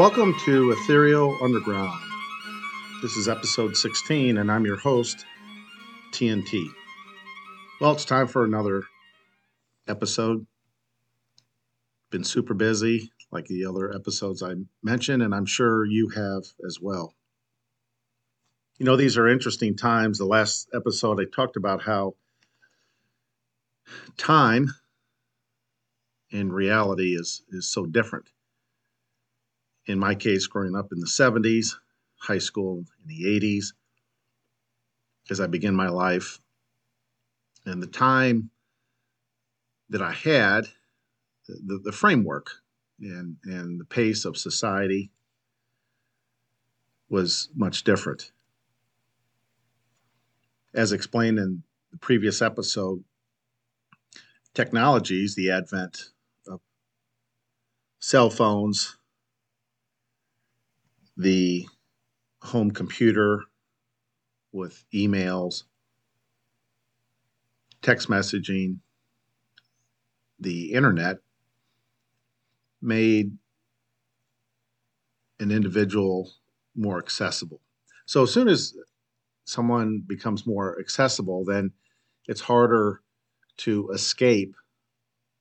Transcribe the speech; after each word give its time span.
Welcome 0.00 0.34
to 0.46 0.70
Ethereal 0.70 1.36
Underground. 1.42 2.00
This 3.02 3.18
is 3.18 3.28
episode 3.28 3.76
16, 3.76 4.38
and 4.38 4.50
I'm 4.50 4.64
your 4.64 4.78
host, 4.78 5.26
TNT. 6.14 6.64
Well, 7.82 7.92
it's 7.92 8.06
time 8.06 8.26
for 8.26 8.42
another 8.42 8.84
episode. 9.86 10.46
Been 12.08 12.24
super 12.24 12.54
busy, 12.54 13.12
like 13.30 13.44
the 13.44 13.66
other 13.66 13.94
episodes 13.94 14.42
I 14.42 14.54
mentioned, 14.82 15.22
and 15.22 15.34
I'm 15.34 15.44
sure 15.44 15.84
you 15.84 16.08
have 16.08 16.44
as 16.66 16.78
well. 16.80 17.14
You 18.78 18.86
know, 18.86 18.96
these 18.96 19.18
are 19.18 19.28
interesting 19.28 19.76
times. 19.76 20.16
The 20.16 20.24
last 20.24 20.70
episode 20.74 21.20
I 21.20 21.24
talked 21.30 21.56
about 21.56 21.82
how 21.82 22.14
time 24.16 24.72
in 26.30 26.50
reality 26.50 27.14
is 27.14 27.42
is 27.50 27.70
so 27.70 27.84
different. 27.84 28.30
In 29.90 29.98
my 29.98 30.14
case, 30.14 30.46
growing 30.46 30.76
up 30.76 30.92
in 30.92 31.00
the 31.00 31.06
70s, 31.06 31.74
high 32.16 32.38
school 32.38 32.84
in 33.02 33.08
the 33.08 33.24
80s, 33.24 33.72
as 35.28 35.40
I 35.40 35.48
begin 35.48 35.74
my 35.74 35.88
life, 35.88 36.38
and 37.66 37.82
the 37.82 37.88
time 37.88 38.50
that 39.88 40.00
I 40.00 40.12
had, 40.12 40.68
the, 41.48 41.80
the 41.82 41.90
framework 41.90 42.50
and, 43.00 43.36
and 43.42 43.80
the 43.80 43.84
pace 43.84 44.24
of 44.24 44.36
society 44.36 45.10
was 47.08 47.48
much 47.56 47.82
different. 47.82 48.30
As 50.72 50.92
explained 50.92 51.40
in 51.40 51.64
the 51.90 51.98
previous 51.98 52.40
episode, 52.40 53.02
technologies, 54.54 55.34
the 55.34 55.50
advent 55.50 56.10
of 56.46 56.60
cell 57.98 58.30
phones, 58.30 58.96
the 61.20 61.66
home 62.42 62.70
computer 62.70 63.42
with 64.52 64.84
emails, 64.94 65.64
text 67.82 68.08
messaging, 68.08 68.78
the 70.38 70.72
internet 70.72 71.18
made 72.80 73.36
an 75.38 75.50
individual 75.50 76.32
more 76.74 76.98
accessible. 76.98 77.60
So 78.06 78.22
as 78.22 78.32
soon 78.32 78.48
as 78.48 78.74
someone 79.44 80.02
becomes 80.06 80.46
more 80.46 80.78
accessible, 80.80 81.44
then 81.44 81.70
it's 82.28 82.40
harder 82.40 83.02
to 83.58 83.90
escape 83.90 84.54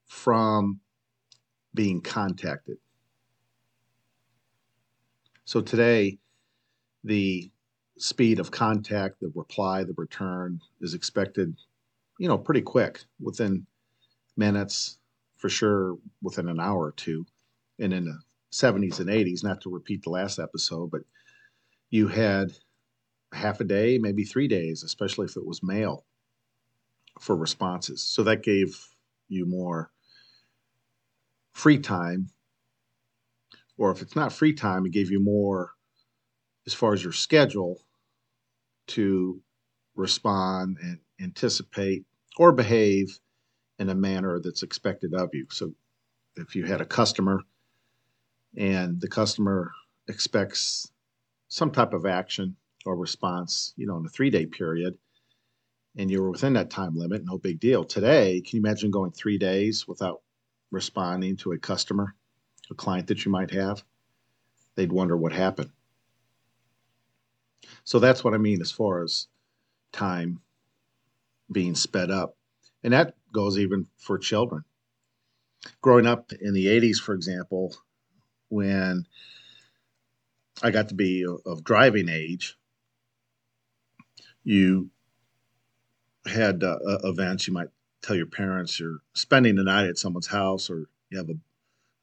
from 0.07 0.81
being 1.73 2.01
contacted. 2.01 2.77
So 5.49 5.61
today, 5.61 6.19
the 7.03 7.49
speed 7.97 8.39
of 8.39 8.51
contact, 8.51 9.19
the 9.19 9.31
reply, 9.33 9.83
the 9.83 9.95
return 9.97 10.59
is 10.79 10.93
expected, 10.93 11.55
you 12.19 12.27
know, 12.27 12.37
pretty 12.37 12.61
quick 12.61 13.01
within 13.19 13.65
minutes, 14.37 14.99
for 15.37 15.49
sure 15.49 15.97
within 16.21 16.49
an 16.49 16.59
hour 16.59 16.85
or 16.85 16.91
two. 16.91 17.25
And 17.79 17.93
in 17.93 18.05
the 18.05 18.19
70s 18.51 18.99
and 18.99 19.09
80s, 19.09 19.43
not 19.43 19.61
to 19.61 19.71
repeat 19.71 20.03
the 20.03 20.11
last 20.11 20.37
episode, 20.37 20.91
but 20.91 21.01
you 21.89 22.09
had 22.09 22.51
half 23.33 23.59
a 23.59 23.63
day, 23.63 23.97
maybe 23.97 24.25
three 24.25 24.47
days, 24.47 24.83
especially 24.83 25.25
if 25.25 25.35
it 25.35 25.47
was 25.47 25.63
mail 25.63 26.05
for 27.19 27.35
responses. 27.35 28.03
So 28.03 28.21
that 28.21 28.43
gave 28.43 28.79
you 29.29 29.47
more 29.47 29.89
free 31.53 31.79
time. 31.79 32.29
Or 33.79 33.91
if 33.91 34.01
it's 34.01 34.15
not 34.15 34.33
free 34.33 34.53
time, 34.53 34.85
it 34.85 34.91
gave 34.91 35.09
you 35.09 35.21
more 35.21 35.71
as 36.67 36.73
far 36.73 36.93
as 36.93 37.01
your 37.01 37.13
schedule 37.13 37.81
to 38.87 39.41
respond 39.95 40.77
and 40.81 40.99
anticipate 41.21 42.03
or 42.37 42.51
behave 42.51 43.19
in 43.79 43.89
a 43.89 43.95
manner 43.95 44.41
that's 44.43 44.63
expected 44.63 45.13
of 45.13 45.29
you. 45.33 45.47
So 45.49 45.73
if 46.35 46.55
you 46.55 46.65
had 46.65 46.81
a 46.81 46.85
customer 46.85 47.39
and 48.57 48.99
the 48.99 49.07
customer 49.07 49.71
expects 50.09 50.91
some 51.47 51.71
type 51.71 51.93
of 51.93 52.05
action 52.05 52.57
or 52.85 52.97
response, 52.97 53.73
you 53.77 53.87
know, 53.87 53.97
in 53.97 54.05
a 54.05 54.09
three 54.09 54.29
day 54.29 54.45
period, 54.45 54.97
and 55.97 56.11
you 56.11 56.21
were 56.21 56.31
within 56.31 56.53
that 56.53 56.69
time 56.69 56.97
limit, 56.97 57.23
no 57.23 57.37
big 57.37 57.61
deal. 57.61 57.85
Today, 57.85 58.41
can 58.41 58.57
you 58.57 58.61
imagine 58.61 58.91
going 58.91 59.11
three 59.11 59.37
days 59.37 59.87
without 59.87 60.21
responding 60.69 61.37
to 61.37 61.53
a 61.53 61.57
customer, 61.57 62.15
a 62.71 62.75
client 62.75 63.07
that 63.07 63.25
you 63.25 63.31
might 63.31 63.51
have? 63.51 63.83
They'd 64.75 64.91
wonder 64.91 65.17
what 65.17 65.31
happened. 65.31 65.71
So 67.83 67.99
that's 67.99 68.23
what 68.23 68.33
I 68.33 68.37
mean 68.37 68.61
as 68.61 68.71
far 68.71 69.03
as 69.03 69.27
time 69.91 70.41
being 71.51 71.75
sped 71.75 72.11
up. 72.11 72.37
And 72.83 72.93
that 72.93 73.15
goes 73.33 73.57
even 73.57 73.87
for 73.97 74.17
children. 74.17 74.63
Growing 75.81 76.05
up 76.05 76.31
in 76.39 76.53
the 76.53 76.67
80s, 76.67 76.97
for 76.97 77.13
example, 77.13 77.75
when 78.49 79.05
I 80.61 80.71
got 80.71 80.89
to 80.89 80.95
be 80.95 81.25
of 81.45 81.63
driving 81.63 82.09
age, 82.09 82.57
you 84.43 84.89
had 86.25 86.63
uh, 86.63 86.77
events, 87.03 87.47
you 87.47 87.53
might 87.53 87.69
tell 88.01 88.15
your 88.15 88.25
parents 88.25 88.79
you're 88.79 88.99
spending 89.13 89.55
the 89.55 89.63
night 89.63 89.87
at 89.87 89.97
someone's 89.97 90.27
house 90.27 90.69
or 90.69 90.89
you 91.09 91.17
have 91.17 91.29
a, 91.29 91.33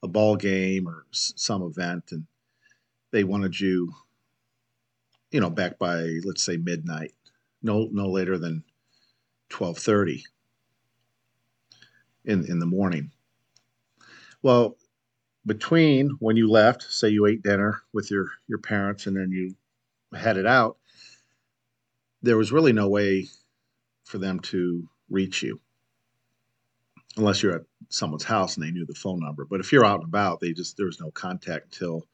a 0.07 0.09
ball 0.09 0.37
game 0.37 0.87
or 0.87 1.05
some 1.11 1.61
event 1.61 2.11
and 2.11 2.25
they 3.11 3.23
wanted 3.23 3.59
you, 3.59 3.93
you 5.31 5.41
know, 5.41 5.49
back 5.49 5.77
by 5.77 6.01
let's 6.23 6.43
say 6.43 6.55
midnight, 6.57 7.13
no 7.61 7.89
no 7.91 8.09
later 8.09 8.37
than 8.37 8.63
twelve 9.49 9.77
thirty 9.77 10.23
in 12.23 12.45
in 12.45 12.59
the 12.59 12.65
morning. 12.65 13.11
Well, 14.41 14.77
between 15.45 16.11
when 16.19 16.37
you 16.37 16.49
left, 16.49 16.83
say 16.83 17.09
you 17.09 17.25
ate 17.25 17.43
dinner 17.43 17.81
with 17.93 18.09
your 18.09 18.29
your 18.47 18.59
parents 18.59 19.07
and 19.07 19.17
then 19.17 19.31
you 19.31 19.55
headed 20.17 20.45
out, 20.45 20.77
there 22.21 22.37
was 22.37 22.53
really 22.53 22.73
no 22.73 22.87
way 22.87 23.27
for 24.05 24.19
them 24.19 24.39
to 24.39 24.87
reach 25.09 25.43
you 25.43 25.59
unless 27.17 27.41
you're 27.41 27.55
at 27.55 27.65
someone's 27.89 28.23
house 28.23 28.55
and 28.55 28.65
they 28.65 28.71
knew 28.71 28.85
the 28.85 28.93
phone 28.93 29.19
number. 29.19 29.45
But 29.45 29.59
if 29.59 29.71
you're 29.71 29.85
out 29.85 30.01
and 30.01 30.07
about 30.07 30.39
they 30.39 30.53
just 30.53 30.77
there's 30.77 30.99
no 30.99 31.11
contact 31.11 31.65
until 31.65 32.05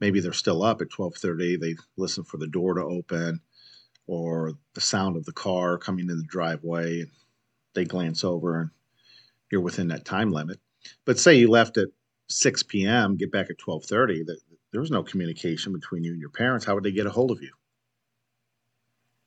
maybe 0.00 0.20
they're 0.20 0.32
still 0.32 0.62
up 0.62 0.80
at 0.82 0.90
12:30 0.90 1.60
they 1.60 1.76
listen 1.96 2.24
for 2.24 2.36
the 2.36 2.46
door 2.46 2.74
to 2.74 2.82
open 2.82 3.40
or 4.06 4.52
the 4.74 4.80
sound 4.80 5.16
of 5.16 5.24
the 5.24 5.32
car 5.32 5.78
coming 5.78 6.10
in 6.10 6.16
the 6.16 6.24
driveway 6.24 7.00
and 7.00 7.10
they 7.74 7.84
glance 7.84 8.24
over 8.24 8.60
and 8.60 8.70
you're 9.50 9.60
within 9.60 9.88
that 9.88 10.04
time 10.04 10.32
limit. 10.32 10.58
But 11.04 11.18
say 11.18 11.36
you 11.36 11.48
left 11.50 11.78
at 11.78 11.88
6 12.28 12.62
p.m 12.64 13.16
get 13.16 13.32
back 13.32 13.50
at 13.50 13.58
12:30 13.58 14.26
that 14.26 14.38
there 14.72 14.80
was 14.80 14.90
no 14.90 15.02
communication 15.02 15.72
between 15.72 16.04
you 16.04 16.12
and 16.12 16.20
your 16.20 16.30
parents 16.30 16.64
how 16.64 16.74
would 16.74 16.84
they 16.84 16.92
get 16.92 17.06
a 17.06 17.10
hold 17.10 17.30
of 17.30 17.42
you? 17.42 17.52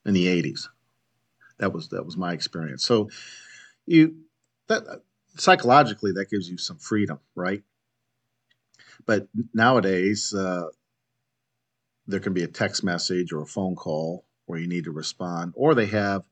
In 0.06 0.14
the 0.14 0.26
80s 0.26 0.68
that 1.58 1.72
was 1.72 1.88
that 1.90 2.04
was 2.04 2.16
my 2.16 2.32
experience. 2.32 2.84
So 2.84 3.08
you 3.86 4.23
that 4.68 5.02
psychologically 5.36 6.12
that 6.12 6.30
gives 6.30 6.48
you 6.48 6.58
some 6.58 6.78
freedom, 6.78 7.18
right? 7.34 7.62
But 9.06 9.28
nowadays 9.52 10.32
uh, 10.32 10.68
there 12.06 12.20
can 12.20 12.32
be 12.32 12.42
a 12.44 12.48
text 12.48 12.84
message 12.84 13.32
or 13.32 13.42
a 13.42 13.46
phone 13.46 13.74
call 13.74 14.24
where 14.46 14.58
you 14.58 14.66
need 14.66 14.84
to 14.84 14.92
respond, 14.92 15.52
or 15.56 15.74
they 15.74 15.86
have 15.86 16.22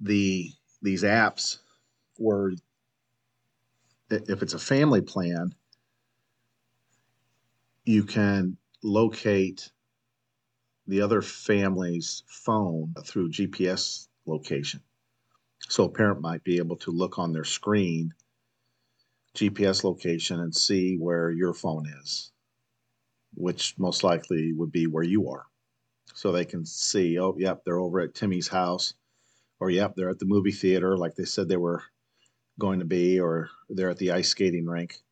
the 0.00 0.50
these 0.82 1.02
apps 1.02 1.58
where 2.16 2.52
if 4.10 4.42
it's 4.42 4.54
a 4.54 4.58
family 4.58 5.00
plan, 5.00 5.54
you 7.84 8.04
can 8.04 8.56
locate 8.82 9.70
the 10.86 11.02
other 11.02 11.20
family's 11.20 12.22
phone 12.26 12.94
through 13.04 13.30
GPS 13.30 14.08
location. 14.26 14.80
So 15.68 15.84
a 15.84 15.90
parent 15.90 16.22
might 16.22 16.42
be 16.44 16.56
able 16.56 16.76
to 16.76 16.90
look 16.90 17.18
on 17.18 17.32
their 17.32 17.44
screen 17.44 18.14
GPS 19.34 19.84
location 19.84 20.40
and 20.40 20.54
see 20.54 20.96
where 20.96 21.30
your 21.30 21.52
phone 21.52 21.86
is, 22.00 22.32
which 23.34 23.78
most 23.78 24.02
likely 24.02 24.52
would 24.52 24.72
be 24.72 24.86
where 24.86 25.04
you 25.04 25.28
are. 25.28 25.44
So 26.14 26.32
they 26.32 26.46
can 26.46 26.64
see, 26.64 27.18
oh, 27.18 27.36
yep, 27.38 27.62
they're 27.64 27.78
over 27.78 28.00
at 28.00 28.14
Timmy's 28.14 28.48
house, 28.48 28.94
or 29.60 29.70
yep, 29.70 29.94
they're 29.94 30.08
at 30.08 30.18
the 30.18 30.24
movie 30.24 30.52
theater 30.52 30.96
like 30.96 31.14
they 31.14 31.26
said 31.26 31.48
they 31.48 31.56
were 31.58 31.84
going 32.58 32.80
to 32.80 32.86
be, 32.86 33.20
or 33.20 33.50
they're 33.68 33.90
at 33.90 33.98
the 33.98 34.12
ice 34.12 34.30
skating 34.30 34.66
rink. 34.66 35.02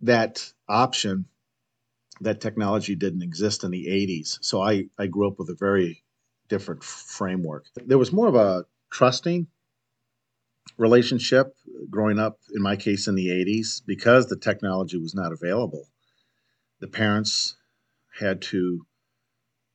That 0.00 0.52
option 0.68 1.26
that 2.20 2.40
technology 2.40 2.94
didn't 2.94 3.22
exist 3.22 3.64
in 3.64 3.72
the 3.72 3.86
80s. 3.86 4.38
So 4.40 4.62
I, 4.62 4.86
I 4.98 5.08
grew 5.08 5.26
up 5.26 5.38
with 5.38 5.50
a 5.50 5.54
very 5.54 6.04
different 6.48 6.84
framework. 6.84 7.66
There 7.74 7.98
was 7.98 8.12
more 8.12 8.28
of 8.28 8.36
a 8.36 8.64
trusting 8.92 9.48
relationship 10.76 11.56
growing 11.90 12.18
up, 12.18 12.38
in 12.54 12.62
my 12.62 12.76
case, 12.76 13.08
in 13.08 13.14
the 13.14 13.28
80s, 13.28 13.82
because 13.84 14.26
the 14.26 14.36
technology 14.36 14.98
was 14.98 15.14
not 15.14 15.32
available. 15.32 15.88
the 16.80 16.88
parents 16.88 17.56
had 18.18 18.42
to 18.42 18.84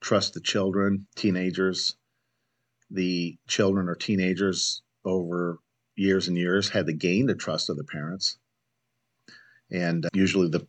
trust 0.01 0.33
the 0.33 0.41
children, 0.41 1.07
teenagers. 1.15 1.95
The 2.91 3.37
children 3.47 3.89
or 3.89 3.95
teenagers 3.95 4.81
over 5.03 5.59
years 5.95 6.27
and 6.27 6.37
years 6.37 6.69
had 6.69 6.85
to 6.87 6.93
gain 6.93 7.25
the 7.25 7.35
trust 7.35 7.69
of 7.69 7.77
the 7.77 7.83
parents. 7.83 8.37
And 9.71 10.05
uh, 10.05 10.09
usually 10.13 10.49
the 10.49 10.67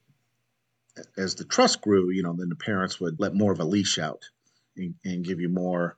as 1.17 1.35
the 1.35 1.45
trust 1.45 1.81
grew, 1.81 2.11
you 2.11 2.23
know, 2.23 2.35
then 2.37 2.49
the 2.49 2.57
parents 2.57 2.99
would 3.01 3.21
let 3.21 3.35
more 3.35 3.53
of 3.53 3.61
a 3.61 3.65
leash 3.65 3.99
out 3.99 4.23
and, 4.77 4.95
and 5.05 5.25
give 5.25 5.41
you 5.41 5.49
more 5.49 5.97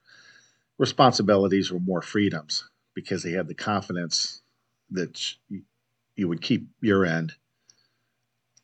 responsibilities 0.81 1.71
or 1.71 1.79
more 1.79 2.01
freedoms 2.01 2.67
because 2.95 3.23
they 3.23 3.33
had 3.33 3.47
the 3.47 3.55
confidence 3.55 4.41
that 4.91 5.35
you 6.17 6.27
would 6.27 6.41
keep 6.41 6.67
your 6.81 7.05
end 7.05 7.35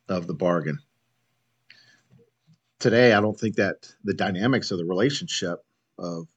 of 0.09 0.25
the 0.25 0.33
bargain. 0.33 0.79
Today, 2.79 3.13
I 3.13 3.21
don't 3.21 3.39
think 3.39 3.57
that 3.57 3.93
the 4.03 4.15
dynamics 4.15 4.71
of 4.71 4.79
the 4.79 4.85
relationship 4.85 5.59
of 5.99 6.27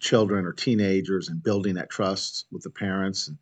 children 0.00 0.46
or 0.46 0.54
teenagers 0.54 1.28
and 1.28 1.42
building 1.42 1.74
that 1.74 1.90
trust 1.90 2.46
with 2.50 2.62
the 2.62 2.70
parents 2.70 3.28
and 3.28 3.36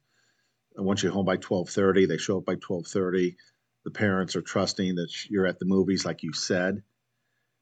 once 0.84 1.02
you're 1.02 1.12
home 1.12 1.26
by 1.26 1.36
12:30, 1.36 2.06
they 2.06 2.16
show 2.16 2.38
up 2.38 2.44
by 2.44 2.56
12:30. 2.56 3.36
The 3.84 3.90
parents 3.90 4.34
are 4.34 4.42
trusting 4.42 4.96
that 4.96 5.30
you're 5.30 5.46
at 5.46 5.60
the 5.60 5.64
movies 5.64 6.04
like 6.04 6.22
you 6.24 6.32
said. 6.32 6.82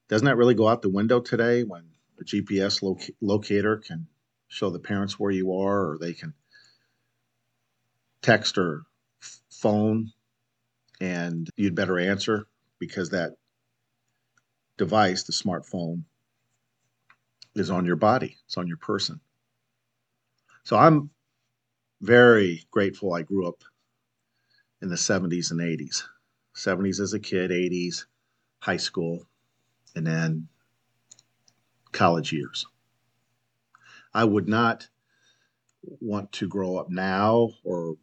Doesn't 0.09 0.25
that 0.27 0.37
really 0.37 0.55
go 0.55 0.69
out 0.69 0.83
the 0.83 0.89
window 0.89 1.21
today 1.21 1.65
when 1.65 1.85
a 2.21 2.25
GPS 2.25 2.83
loc- 2.83 3.15
locator 3.21 3.77
can 3.77 4.07
show 4.49 4.71
the 4.71 4.79
parents 4.79 5.19
where 5.19 5.31
you 5.31 5.53
are 5.53 5.91
or 5.91 5.99
they 5.99 6.13
can 6.13 6.35
text 8.23 8.59
or 8.59 8.83
phone 9.51 10.11
and 11.01 11.49
you'd 11.57 11.75
better 11.75 11.99
answer 11.99 12.47
because 12.79 13.11
that 13.11 13.35
device, 14.77 15.25
the 15.25 15.33
smartphone, 15.33 16.03
is 17.55 17.71
on 17.71 17.85
your 17.85 17.97
body, 17.97 18.37
it's 18.47 18.57
on 18.57 18.69
your 18.69 18.77
person. 18.77 19.21
So 20.65 20.77
I'm 20.77 21.11
very 22.01 22.65
grateful 22.71 23.13
I 23.15 23.23
grew 23.23 23.49
up 23.49 23.63
in 24.81 24.89
the 24.89 24.97
70s 24.97 25.51
and 25.51 25.61
80s. 25.61 26.05
70s 26.55 27.01
as 27.01 27.13
a 27.15 27.21
kid, 27.21 27.51
80s, 27.51 28.05
high 28.61 28.77
school, 28.77 29.27
and 29.95 30.07
then 30.07 30.49
college 31.99 32.33
years. 32.33 32.65
I 34.15 34.23
would 34.23 34.49
not 34.49 34.89
want 35.83 36.31
to 36.33 36.47
grow 36.47 36.77
up 36.77 36.89
now 36.91 37.51
or 37.65 37.97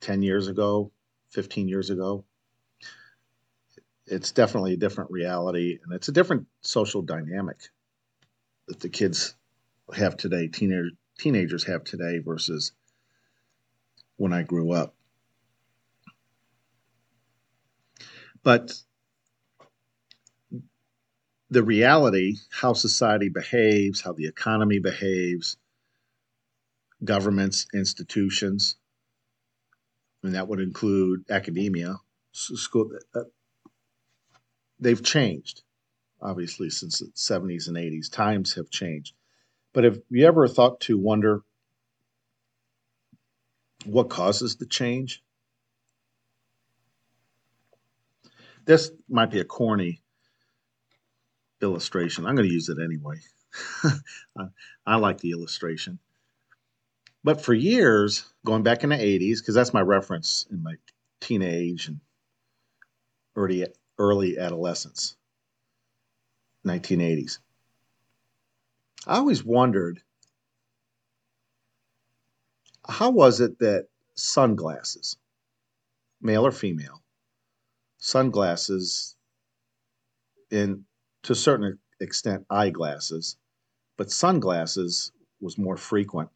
10 0.00 0.22
years 0.22 0.46
ago, 0.46 0.92
15 1.30 1.68
years 1.68 1.90
ago. 1.90 2.24
It's 4.06 4.30
definitely 4.30 4.74
a 4.74 4.76
different 4.76 5.10
reality 5.10 5.80
and 5.82 5.92
it's 5.92 6.06
a 6.06 6.12
different 6.12 6.46
social 6.60 7.02
dynamic 7.02 7.58
that 8.68 8.78
the 8.78 8.88
kids 8.88 9.34
have 9.92 10.16
today, 10.16 10.46
teenager, 10.46 10.90
teenagers 11.18 11.64
have 11.64 11.82
today 11.82 12.18
versus 12.18 12.70
when 14.18 14.32
I 14.32 14.44
grew 14.44 14.70
up. 14.70 14.94
But 18.44 18.72
the 21.50 21.62
reality, 21.62 22.36
how 22.50 22.72
society 22.72 23.28
behaves, 23.28 24.00
how 24.00 24.12
the 24.12 24.26
economy 24.26 24.78
behaves, 24.78 25.56
governments, 27.04 27.66
institutions, 27.74 28.76
and 30.22 30.34
that 30.34 30.46
would 30.46 30.60
include 30.60 31.24
academia, 31.30 31.96
school, 32.32 32.90
uh, 33.14 33.22
they've 34.78 35.02
changed, 35.02 35.62
obviously, 36.20 36.70
since 36.70 37.00
the 37.00 37.06
70s 37.16 37.66
and 37.66 37.76
80s. 37.76 38.12
Times 38.12 38.54
have 38.54 38.70
changed. 38.70 39.14
But 39.72 39.84
have 39.84 39.98
you 40.10 40.26
ever 40.26 40.46
thought 40.46 40.80
to 40.82 40.98
wonder 40.98 41.42
what 43.86 44.10
causes 44.10 44.56
the 44.56 44.66
change? 44.66 45.22
This 48.66 48.90
might 49.08 49.30
be 49.30 49.40
a 49.40 49.44
corny 49.44 49.99
illustration. 51.62 52.26
I'm 52.26 52.34
going 52.34 52.48
to 52.48 52.54
use 52.54 52.68
it 52.68 52.78
anyway. 52.82 53.16
I, 54.38 54.46
I 54.86 54.96
like 54.96 55.18
the 55.18 55.32
illustration. 55.32 55.98
But 57.22 57.42
for 57.42 57.52
years, 57.52 58.24
going 58.44 58.62
back 58.62 58.82
in 58.82 58.90
the 58.90 58.96
80s, 58.96 59.38
because 59.38 59.54
that's 59.54 59.74
my 59.74 59.82
reference 59.82 60.46
in 60.50 60.62
my 60.62 60.74
teenage 61.20 61.88
and 61.88 62.00
early, 63.36 63.66
early 63.98 64.38
adolescence, 64.38 65.16
1980s, 66.66 67.38
I 69.06 69.16
always 69.16 69.44
wondered 69.44 70.00
how 72.88 73.10
was 73.10 73.40
it 73.40 73.58
that 73.58 73.88
sunglasses, 74.14 75.16
male 76.20 76.46
or 76.46 76.52
female, 76.52 77.02
sunglasses, 77.98 79.16
and 80.50 80.84
to 81.22 81.32
a 81.32 81.36
certain 81.36 81.78
extent 82.00 82.46
eyeglasses, 82.50 83.36
but 83.96 84.10
sunglasses 84.10 85.12
was 85.40 85.58
more 85.58 85.76
frequent. 85.76 86.30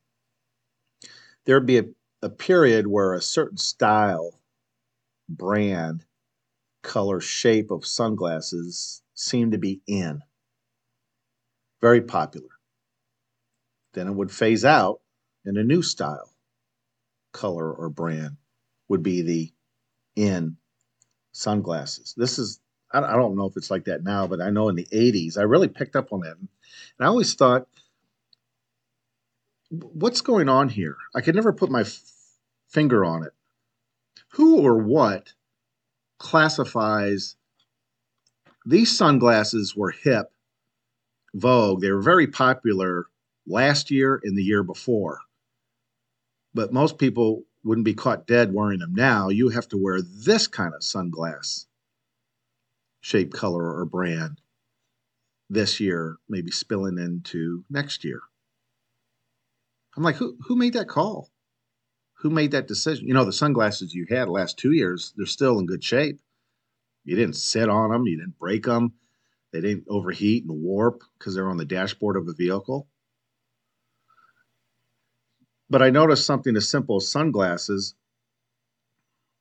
There'd 1.45 1.67
be 1.67 1.79
a, 1.79 1.85
a 2.23 2.31
period 2.31 2.87
where 2.87 3.15
a 3.15 3.23
certain 3.23 3.59
style, 3.59 4.41
brand, 5.29 6.05
color, 6.83 7.21
shape 7.21 7.71
of 7.71 7.87
sunglasses 7.87 9.03
seemed 9.15 9.53
to 9.53 9.59
be 9.59 9.81
in. 9.87 10.23
Very 11.81 12.03
popular. 12.03 12.49
Then 13.95 14.09
it 14.09 14.15
would 14.15 14.33
phase 14.33 14.65
out, 14.65 15.01
and 15.45 15.57
a 15.57 15.65
new 15.65 15.83
style, 15.83 16.31
color, 17.33 17.73
or 17.73 17.91
brand 17.91 18.37
would 18.89 19.03
be 19.03 19.23
the 19.23 19.53
in 20.17 20.57
sunglasses. 21.33 22.15
This 22.17 22.39
is, 22.39 22.61
I 23.03 23.17
don't 23.17 23.37
know 23.37 23.47
if 23.47 23.57
it's 23.57 23.71
like 23.71 23.85
that 23.87 24.05
now, 24.05 24.27
but 24.27 24.41
I 24.41 24.51
know 24.51 24.69
in 24.69 24.77
the 24.77 24.87
80s, 24.93 25.37
I 25.37 25.43
really 25.43 25.69
picked 25.69 25.97
up 25.97 26.13
on 26.13 26.21
that. 26.21 26.37
And 26.37 26.49
I 27.01 27.07
always 27.07 27.35
thought, 27.35 27.67
what's 29.71 30.21
going 30.21 30.49
on 30.49 30.69
here? 30.69 30.97
I 31.15 31.21
could 31.21 31.35
never 31.35 31.53
put 31.53 31.71
my 31.71 31.81
f- 31.81 32.01
finger 32.69 33.05
on 33.05 33.25
it. 33.25 33.33
Who 34.35 34.61
or 34.61 34.79
what 34.79 35.33
classifies 36.19 37.37
these 38.65 38.97
sunglasses 38.97 39.75
were 39.77 39.91
hip, 39.91 40.33
vogue, 41.35 41.81
they 41.81 41.91
were 41.91 42.01
very 42.01 42.27
popular 42.27 43.07
last 43.47 43.91
year 43.91 44.21
and 44.23 44.39
the 44.39 44.43
year 44.43 44.63
before. 44.63 45.21
But 46.55 46.73
most 46.73 46.99
people 46.99 47.43
wouldn't 47.65 47.85
be 47.85 47.95
caught 47.95 48.27
dead 48.27 48.55
wearing 48.55 48.79
them 48.79 48.95
now. 48.95 49.29
You 49.29 49.49
have 49.49 49.69
to 49.69 49.77
wear 49.77 50.01
this 50.01 50.47
kind 50.47 50.73
of 50.75 50.83
sunglass 50.83 51.67
shape, 53.05 53.35
color, 53.35 53.79
or 53.79 53.85
brand 53.85 54.41
this 55.51 55.79
year, 55.79 56.17
maybe 56.27 56.51
spilling 56.51 56.97
into 56.97 57.63
next 57.69 58.03
year. 58.03 58.23
I'm 59.95 60.03
like, 60.03 60.17
who 60.17 60.39
who 60.47 60.57
made 60.57 60.73
that 60.73 60.89
call? 60.89 61.31
Who 62.21 62.31
made 62.31 62.53
that 62.53 62.67
decision? 62.67 63.07
You 63.07 63.13
know, 63.13 63.27
the 63.27 63.33
sunglasses 63.33 63.93
you 63.93 64.07
had 64.09 64.31
last 64.31 64.57
two 64.57 64.73
years, 64.73 65.13
they're 65.19 65.27
still 65.27 65.59
in 65.59 65.67
good 65.67 65.85
shape. 65.85 66.19
You 67.05 67.15
didn't 67.15 67.37
sit 67.37 67.69
on 67.69 67.91
them, 67.91 68.07
you 68.07 68.17
didn't 68.17 68.39
break 68.39 68.65
them, 68.65 68.95
they 69.53 69.61
didn't 69.61 69.85
overheat 69.87 70.45
and 70.45 70.63
warp 70.63 71.03
because 71.19 71.35
they're 71.35 71.51
on 71.51 71.59
the 71.59 71.67
dashboard 71.67 72.17
of 72.17 72.27
a 72.27 72.33
vehicle. 72.33 72.89
But 75.69 75.83
I 75.83 75.91
noticed 75.91 76.25
something 76.25 76.57
as 76.57 76.71
simple 76.71 76.97
as 76.97 77.11
sunglasses 77.11 77.95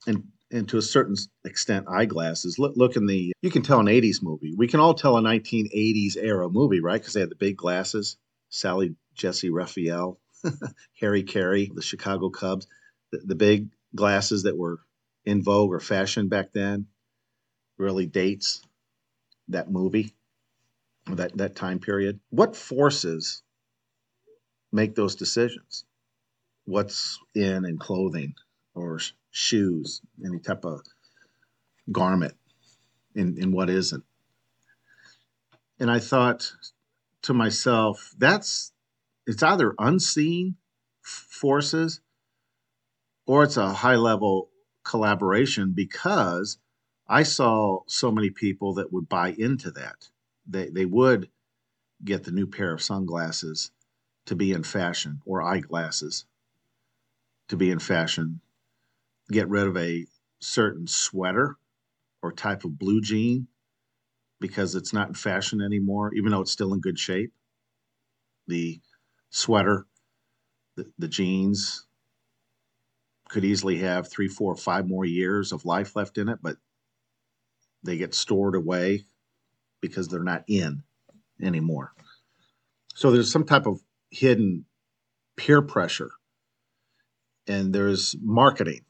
and 0.06 0.33
and 0.54 0.70
to 0.70 0.78
a 0.78 0.82
certain 0.82 1.16
extent 1.44 1.88
eyeglasses. 1.90 2.60
Look, 2.60 2.74
look 2.78 2.96
in 2.96 3.08
the 3.08 3.34
you 3.42 3.50
can 3.50 3.64
tell 3.64 3.80
an 3.80 3.88
80s 3.88 4.22
movie. 4.22 4.54
We 4.56 4.68
can 4.68 4.80
all 4.80 4.94
tell 4.94 5.18
a 5.18 5.22
1980s 5.22 6.16
era 6.16 6.48
movie, 6.48 6.80
right? 6.80 7.02
Because 7.02 7.14
they 7.14 7.20
had 7.20 7.32
the 7.32 7.36
big 7.36 7.58
glasses. 7.58 8.18
Sally 8.50 8.96
Jessy 9.16 9.50
Raphael, 9.50 10.20
Harry 11.00 11.24
Caray, 11.24 11.72
the 11.74 11.82
Chicago 11.82 12.30
Cubs, 12.30 12.68
the, 13.12 13.18
the 13.26 13.36
big 13.36 13.70
glasses 13.96 14.44
that 14.44 14.58
were 14.58 14.80
in 15.26 15.44
vogue 15.44 15.72
or 15.72 15.80
fashion 15.80 16.30
back 16.30 16.54
then 16.54 16.86
really 17.78 18.06
dates 18.06 18.62
that 19.48 19.72
movie, 19.72 20.14
that, 21.08 21.36
that 21.38 21.56
time 21.56 21.80
period. 21.80 22.20
What 22.30 22.56
forces 22.56 23.42
make 24.72 24.94
those 24.94 25.16
decisions? 25.16 25.86
What's 26.66 27.20
in 27.34 27.66
in 27.66 27.80
clothing 27.80 28.36
or 28.76 29.00
shoes, 29.34 30.02
any 30.24 30.40
type 30.40 30.64
of 30.64 30.82
garment, 31.92 32.36
in, 33.16 33.38
in 33.38 33.52
what 33.52 33.70
isn't? 33.70 34.04
And 35.80 35.92
I 35.92 36.00
thought 36.00 36.54
to 37.24 37.34
myself, 37.34 38.14
that's 38.18 38.72
it's 39.26 39.44
either 39.44 39.74
unseen 39.80 40.56
forces 41.02 42.00
or 43.26 43.44
it's 43.44 43.58
a 43.58 43.74
high 43.74 43.96
level 43.96 44.50
collaboration 44.84 45.74
because 45.74 46.58
I 47.08 47.24
saw 47.24 47.80
so 47.88 48.12
many 48.12 48.30
people 48.30 48.76
that 48.76 48.94
would 48.94 49.10
buy 49.10 49.30
into 49.30 49.72
that. 49.72 50.10
They 50.48 50.70
they 50.70 50.86
would 50.86 51.30
get 52.06 52.24
the 52.24 52.32
new 52.32 52.48
pair 52.48 52.72
of 52.72 52.82
sunglasses 52.82 53.72
to 54.26 54.36
be 54.36 54.52
in 54.52 54.64
fashion 54.64 55.22
or 55.26 55.42
eyeglasses 55.42 56.26
to 57.48 57.58
be 57.58 57.72
in 57.72 57.80
fashion. 57.80 58.42
Get 59.34 59.50
rid 59.50 59.66
of 59.66 59.76
a 59.78 60.06
certain 60.42 60.86
sweater 60.86 61.58
or 62.22 62.32
type 62.32 62.66
of 62.66 62.78
blue 62.78 63.02
jean 63.02 63.48
because 64.40 64.76
it's 64.76 64.94
not 64.94 65.08
in 65.08 65.16
fashion 65.16 65.60
anymore, 65.60 66.14
even 66.14 66.32
though 66.32 66.42
it's 66.42 66.52
still 66.52 66.72
in 66.72 66.82
good 66.82 67.00
shape. 67.00 67.34
The 68.48 68.80
sweater, 69.32 69.88
the, 70.76 70.86
the 71.00 71.08
jeans 71.08 71.88
could 73.28 73.44
easily 73.44 73.80
have 73.80 74.08
three, 74.08 74.28
four, 74.28 74.56
five 74.56 74.88
more 74.88 75.04
years 75.04 75.52
of 75.52 75.66
life 75.66 75.96
left 75.96 76.20
in 76.20 76.30
it, 76.30 76.38
but 76.44 76.58
they 77.82 77.98
get 77.98 78.14
stored 78.14 78.54
away 78.54 79.06
because 79.82 80.10
they're 80.10 80.24
not 80.24 80.44
in 80.48 80.84
anymore. 81.42 81.94
So 82.94 83.10
there's 83.10 83.32
some 83.32 83.46
type 83.46 83.66
of 83.66 83.82
hidden 84.12 84.66
peer 85.38 85.64
pressure 85.64 86.12
and 87.48 87.74
there's 87.74 88.16
marketing 88.22 88.82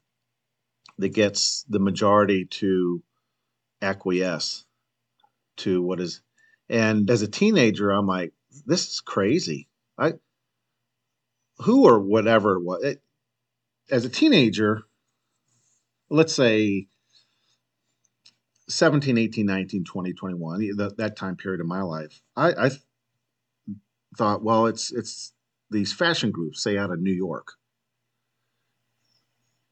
that 0.98 1.10
gets 1.10 1.66
the 1.70 1.80
majority 1.80 2.46
to 2.46 3.04
acquiesce 3.82 4.66
to 5.58 5.82
what 5.82 6.00
is 6.00 6.22
and 6.70 7.10
as 7.10 7.22
a 7.22 7.28
teenager 7.28 7.92
i'm 7.92 8.08
like 8.08 8.34
this 8.66 8.88
is 8.88 9.00
crazy. 9.02 9.68
I 9.98 10.14
who 11.60 11.86
or 11.86 12.00
whatever 12.00 12.56
it 12.56 12.64
was 12.64 12.84
it, 12.84 13.02
as 13.90 14.06
a 14.06 14.10
teenager 14.10 14.84
let's 16.10 16.34
say 16.34 16.88
17 18.70 19.18
18 19.18 19.46
19 19.46 19.84
20 19.84 20.14
21 20.14 20.76
that, 20.78 20.98
that 20.98 21.16
time 21.16 21.36
period 21.36 21.62
of 21.62 21.68
my 21.68 21.82
life 21.82 22.22
i 22.36 22.52
i 22.54 22.70
thought 24.18 24.44
well 24.44 24.66
it's 24.66 24.92
it's 24.92 25.34
these 25.70 25.94
fashion 25.94 26.32
groups 26.32 26.64
say 26.64 26.78
out 26.78 26.92
of 26.92 27.00
new 27.00 27.12
york 27.12 27.54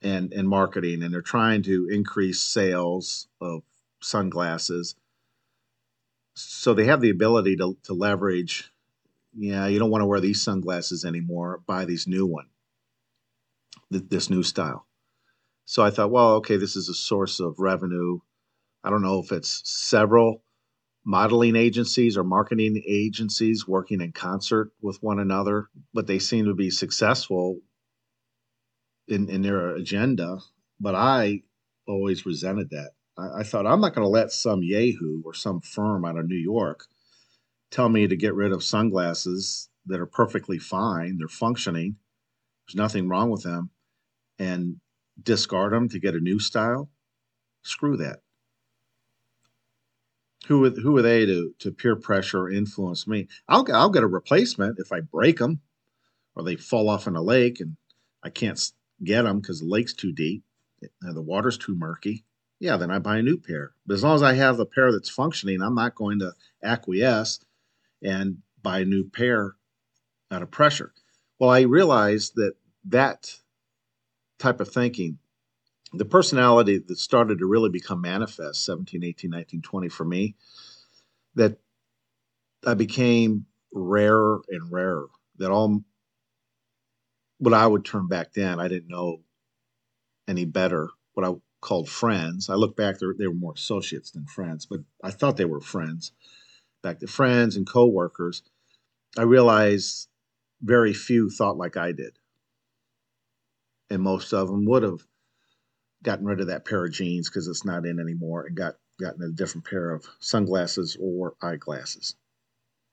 and 0.02 0.34
and 0.34 0.48
marketing 0.48 1.04
and 1.04 1.14
they're 1.14 1.22
trying 1.22 1.62
to 1.64 1.88
increase 1.92 2.42
sales 2.42 3.28
of 3.40 3.64
sunglasses. 4.02 4.96
So 6.36 6.74
they 6.74 6.86
have 6.86 7.02
the 7.02 7.10
ability 7.10 7.58
to, 7.58 7.78
to 7.84 7.94
leverage 7.94 8.72
yeah 9.34 9.68
you 9.68 9.80
don't 9.80 9.92
want 9.92 10.02
to 10.02 10.06
wear 10.08 10.20
these 10.20 10.42
sunglasses 10.42 11.06
anymore 11.06 11.62
buy 11.66 11.86
these 11.86 12.08
new 12.08 12.26
one 12.26 12.48
th- 13.92 14.04
this 14.10 14.30
new 14.30 14.44
style. 14.44 14.88
So 15.66 15.84
i 15.84 15.90
thought 15.90 16.12
well 16.12 16.34
okay 16.36 16.58
this 16.58 16.76
is 16.76 16.90
a 16.90 16.94
source 16.94 17.40
of 17.40 17.60
revenue. 17.60 18.20
I 18.84 18.90
don't 18.90 19.04
know 19.04 19.20
if 19.20 19.32
it's 19.32 19.62
several 19.66 20.44
modeling 21.06 21.56
agencies 21.56 22.18
or 22.18 22.24
marketing 22.24 22.84
agencies 22.88 23.68
working 23.68 24.02
in 24.02 24.12
concert 24.12 24.72
with 24.82 25.02
one 25.02 25.20
another 25.20 25.70
but 25.94 26.08
they 26.08 26.20
seem 26.20 26.46
to 26.46 26.54
be 26.54 26.70
successful 26.70 27.60
in, 29.08 29.30
in 29.30 29.42
their 29.42 29.76
agenda, 29.76 30.40
but 30.80 30.96
I 30.96 31.44
always 31.88 32.26
resented 32.26 32.70
that. 32.72 32.92
I, 33.18 33.40
I 33.40 33.44
thought 33.44 33.68
I'm 33.68 33.82
not 33.82 33.94
going 33.94 34.06
to 34.06 34.10
let 34.10 34.32
some 34.32 34.64
Yahoo 34.64 35.22
or 35.24 35.34
some 35.34 35.62
firm 35.62 36.06
out 36.06 36.18
of 36.18 36.28
New 36.28 36.36
York 36.36 36.86
tell 37.70 37.90
me 37.90 38.08
to 38.08 38.16
get 38.16 38.36
rid 38.36 38.52
of 38.52 38.64
sunglasses 38.64 39.70
that 39.86 40.00
are 40.00 40.06
perfectly 40.06 40.60
fine, 40.60 41.18
they're 41.18 41.28
functioning, 41.28 41.96
there's 42.68 42.76
nothing 42.76 43.08
wrong 43.08 43.30
with 43.30 43.44
them, 43.44 43.70
and 44.38 44.78
discard 45.22 45.74
them 45.74 45.90
to 45.90 46.00
get 46.00 46.16
a 46.16 46.20
new 46.20 46.40
style. 46.40 46.90
Screw 47.64 47.98
that. 47.98 48.20
Who, 50.48 50.70
who 50.70 50.98
are 50.98 51.02
they 51.02 51.26
to, 51.26 51.54
to 51.60 51.72
peer 51.72 51.96
pressure 51.96 52.42
or 52.42 52.52
influence 52.52 53.08
me? 53.08 53.28
I'll, 53.48 53.66
I'll 53.72 53.90
get 53.90 54.04
a 54.04 54.08
replacement 54.08 54.80
if 54.80 54.92
I 54.92 55.00
break 55.00 55.38
them 55.38 55.62
or 56.36 56.44
they 56.44 56.56
fall 56.56 56.90
off 56.90 57.08
in 57.08 57.16
a 57.16 57.22
lake 57.22 57.60
and 57.60 57.78
I 58.24 58.30
can't 58.30 58.60
get 59.04 59.24
them 59.24 59.40
because 59.40 59.60
the 59.60 59.68
lake's 59.68 59.94
too 59.94 60.12
deep, 60.12 60.44
and 61.02 61.16
the 61.16 61.22
water's 61.22 61.58
too 61.58 61.76
murky, 61.76 62.26
yeah, 62.60 62.78
then 62.78 62.92
I 62.92 63.00
buy 63.00 63.18
a 63.18 63.24
new 63.24 63.38
pair. 63.38 63.74
But 63.86 63.96
as 63.96 64.04
long 64.04 64.16
as 64.16 64.24
I 64.24 64.34
have 64.34 64.58
the 64.58 64.66
pair 64.66 64.92
that's 64.92 65.10
functioning, 65.10 65.62
I'm 65.62 65.76
not 65.76 65.96
going 65.96 66.20
to 66.20 66.34
acquiesce 66.64 67.40
and 68.04 68.38
buy 68.62 68.80
a 68.80 68.86
new 68.86 69.10
pair 69.10 69.56
out 70.30 70.44
of 70.44 70.52
pressure. 70.52 70.94
Well, 71.40 71.50
I 71.50 71.62
realized 71.62 72.36
that 72.36 72.54
that 72.86 73.36
type 74.38 74.60
of 74.60 74.70
thinking, 74.70 75.18
the 75.94 76.06
personality 76.06 76.78
that 76.78 76.98
started 76.98 77.40
to 77.40 77.48
really 77.48 77.70
become 77.70 78.02
manifest 78.02 78.64
17, 78.66 79.04
18, 79.04 79.32
19, 79.32 79.62
20 79.62 79.90
for 79.90 80.06
me, 80.06 80.36
that 81.36 81.58
I 82.66 82.76
became 82.76 83.48
rarer 83.74 84.42
and 84.50 84.72
rarer. 84.72 85.08
That 85.38 85.50
all 85.50 85.84
what 87.42 87.56
I 87.56 87.66
would 87.66 87.84
term 87.84 88.08
back 88.08 88.34
then, 88.34 88.60
I 88.60 88.68
didn't 88.68 88.88
know 88.88 89.22
any 90.28 90.46
better. 90.46 90.90
What 91.14 91.26
I 91.26 91.34
called 91.60 91.90
friends. 91.90 92.52
I 92.52 92.54
look 92.54 92.76
back, 92.76 93.00
they 93.00 93.28
were 93.28 93.34
more 93.34 93.54
associates 93.54 94.12
than 94.12 94.26
friends, 94.26 94.68
but 94.68 94.82
I 95.04 95.10
thought 95.10 95.38
they 95.38 95.46
were 95.46 95.60
friends. 95.60 96.12
Back 96.84 97.00
to 97.00 97.08
friends 97.08 97.56
and 97.56 97.66
coworkers, 97.66 98.44
I 99.18 99.24
realized 99.24 100.08
very 100.62 100.94
few 100.94 101.32
thought 101.32 101.58
like 101.58 101.78
I 101.78 101.92
did, 101.92 102.18
and 103.90 104.04
most 104.04 104.34
of 104.34 104.48
them 104.48 104.66
would 104.66 104.84
have 104.84 105.06
gotten 106.04 106.26
rid 106.26 106.42
of 106.42 106.48
that 106.48 106.66
pair 106.66 106.86
of 106.86 106.92
jeans 106.92 107.28
because 107.28 107.48
it's 107.48 107.66
not 107.66 107.86
in 107.86 108.00
anymore 108.00 108.46
and 108.46 108.56
got 108.56 108.76
gotten 109.00 109.24
a 109.24 109.30
different 109.30 109.66
pair 109.66 109.92
of 109.92 110.06
sunglasses 110.20 110.96
or 111.00 111.36
eyeglasses, 111.42 112.16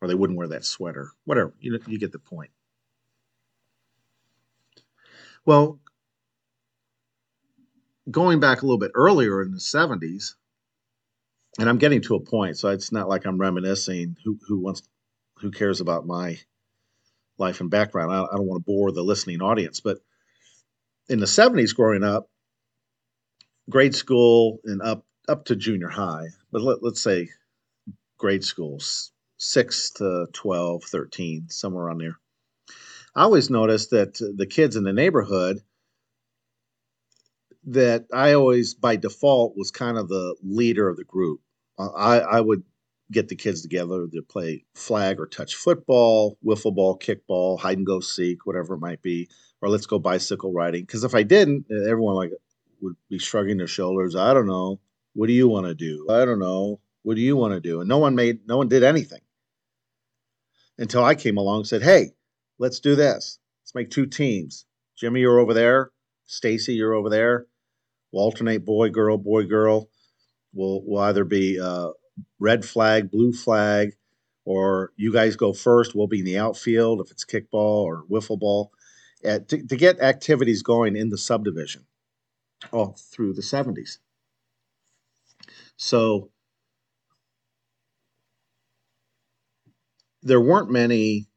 or 0.01 0.09
they 0.09 0.15
wouldn't 0.15 0.39
wear 0.39 0.49
that 0.49 0.65
sweater. 0.65 1.11
Whatever, 1.25 1.53
you 1.61 1.79
you 1.87 1.99
get 1.99 2.13
the 2.13 2.19
point. 2.19 2.51
Well, 5.49 5.81
going 8.11 8.39
back 8.39 8.61
a 8.61 8.67
little 8.67 8.77
bit 8.77 8.91
earlier 8.95 9.41
in 9.41 9.51
the 9.51 9.57
70s, 9.57 10.35
and 11.59 11.67
I'm 11.67 11.79
getting 11.79 12.03
to 12.03 12.17
a 12.17 12.21
point, 12.21 12.59
so 12.59 12.69
it's 12.69 12.93
not 12.93 13.09
like 13.09 13.25
I'm 13.25 13.39
reminiscing. 13.39 14.19
Who 14.27 14.39
who 14.47 14.59
wants, 14.59 14.83
who 15.39 15.51
cares 15.51 15.81
about 15.81 16.07
my 16.07 16.39
life 17.39 17.63
and 17.63 17.71
background? 17.71 18.13
I, 18.13 18.25
I 18.25 18.37
don't 18.37 18.47
want 18.47 18.61
to 18.63 18.71
bore 18.71 18.93
the 18.93 19.03
listening 19.03 19.41
audience, 19.41 19.81
but 19.81 20.01
in 21.09 21.19
the 21.19 21.25
70s, 21.25 21.75
growing 21.75 22.05
up, 22.05 22.29
grade 23.71 23.95
school 23.95 24.59
and 24.65 24.83
up 24.83 25.07
up 25.31 25.47
to 25.47 25.57
junior 25.57 25.89
high, 25.89 26.27
but 26.53 26.61
let, 26.61 26.83
let's 26.83 27.01
say 27.01 27.31
grade 28.19 28.45
schools, 28.45 29.13
six 29.39 29.93
to 29.93 30.27
12, 30.35 30.85
13, 30.85 31.49
somewhere 31.49 31.85
around 31.85 32.03
there. 32.03 32.19
I 33.19 33.23
always 33.23 33.51
noticed 33.51 33.91
that 33.91 34.15
the 34.15 34.47
kids 34.47 34.77
in 34.77 34.85
the 34.85 34.93
neighborhood 34.93 35.59
that 37.65 38.07
I 38.15 38.35
always 38.35 38.75
by 38.75 38.95
default 38.95 39.57
was 39.57 39.73
kind 39.73 39.99
of 39.99 40.09
the 40.09 40.37
leader 40.41 40.89
of 40.89 40.97
the 40.97 41.03
group. 41.03 41.41
I, 41.81 42.21
I 42.21 42.41
would 42.41 42.63
get 43.11 43.27
the 43.27 43.35
kids 43.35 43.63
together 43.63 44.07
to 44.07 44.23
play 44.23 44.67
flag 44.77 45.19
or 45.19 45.27
touch 45.27 45.57
football, 45.57 46.39
wiffle 46.47 46.73
ball, 46.73 46.97
kickball, 46.97 47.59
hide 47.59 47.79
and 47.79 47.87
go 47.87 47.99
seek, 47.99 48.47
whatever 48.47 48.75
it 48.75 48.81
might 48.81 49.03
be, 49.03 49.29
or 49.61 49.69
let's 49.69 49.87
go 49.87 49.99
bicycle 49.99 50.53
riding. 50.53 50.83
Because 50.83 51.03
if 51.03 51.17
I 51.17 51.25
didn't, 51.25 51.67
everyone 51.73 52.15
like 52.15 52.31
would 52.81 52.95
be 53.11 53.19
shrugging 53.19 53.57
their 53.57 53.67
shoulders. 53.67 54.15
I 54.15 54.33
don't 54.33 54.47
know. 54.47 54.79
What 55.15 55.27
do 55.27 55.33
you 55.33 55.49
want 55.49 55.67
to 55.67 55.75
do? 55.75 56.07
I 56.09 56.25
don't 56.25 56.39
know. 56.39 56.79
What 57.03 57.17
do 57.17 57.21
you 57.21 57.37
want 57.37 57.53
to 57.55 57.61
do? 57.61 57.81
And 57.81 57.89
no 57.89 57.99
one 57.99 58.15
made, 58.15 58.47
no 58.47 58.59
one 58.59 58.69
did 58.69 58.85
anything 58.85 59.23
until 60.79 61.05
I 61.05 61.17
came 61.17 61.37
along 61.37 61.57
and 61.59 61.67
said, 61.67 61.83
"Hey, 61.83 62.13
let's 62.59 62.81
do 62.81 62.95
this. 62.95 63.39
Let's 63.63 63.75
make 63.75 63.91
two 63.91 64.07
teams. 64.07 64.67
Jimmy, 64.97 65.21
you're 65.21 65.39
over 65.39 65.55
there. 65.55 65.91
Stacy, 66.27 66.75
you're 66.75 66.95
over 66.95 67.09
there. 67.09 67.47
We'll 68.13 68.25
alternate 68.25 68.65
boy, 68.65 68.91
girl, 68.91 69.17
boy, 69.19 69.45
girl. 69.45 69.89
We'll, 70.53 70.83
we'll 70.85 71.03
either 71.03 71.25
be 71.25 71.61
uh, 71.61 71.91
red 72.39 72.65
flag, 72.65 73.11
blue 73.11 73.33
flag, 73.33 73.95
or 74.45 74.93
you 74.97 75.13
guys 75.13 75.37
go 75.37 75.53
first. 75.53 75.95
We'll 75.95 76.07
be 76.07 76.21
in 76.21 76.25
the 76.25 76.39
outfield 76.39 77.01
if 77.01 77.11
it's 77.11 77.25
kickball 77.25 77.85
or 77.85 78.05
wiffle 78.11 78.39
ball. 78.39 78.73
Uh, 79.25 79.41
to, 79.49 79.67
to 79.67 79.77
get 79.77 80.01
activities 80.01 80.63
going 80.63 80.97
in 80.97 81.11
the 81.11 81.19
subdivision 81.19 81.85
all 82.73 82.97
through 83.13 83.35
the 83.35 83.43
70s. 83.43 83.99
So 85.77 86.31
there 90.23 90.41
weren't 90.41 90.71
many 90.71 91.28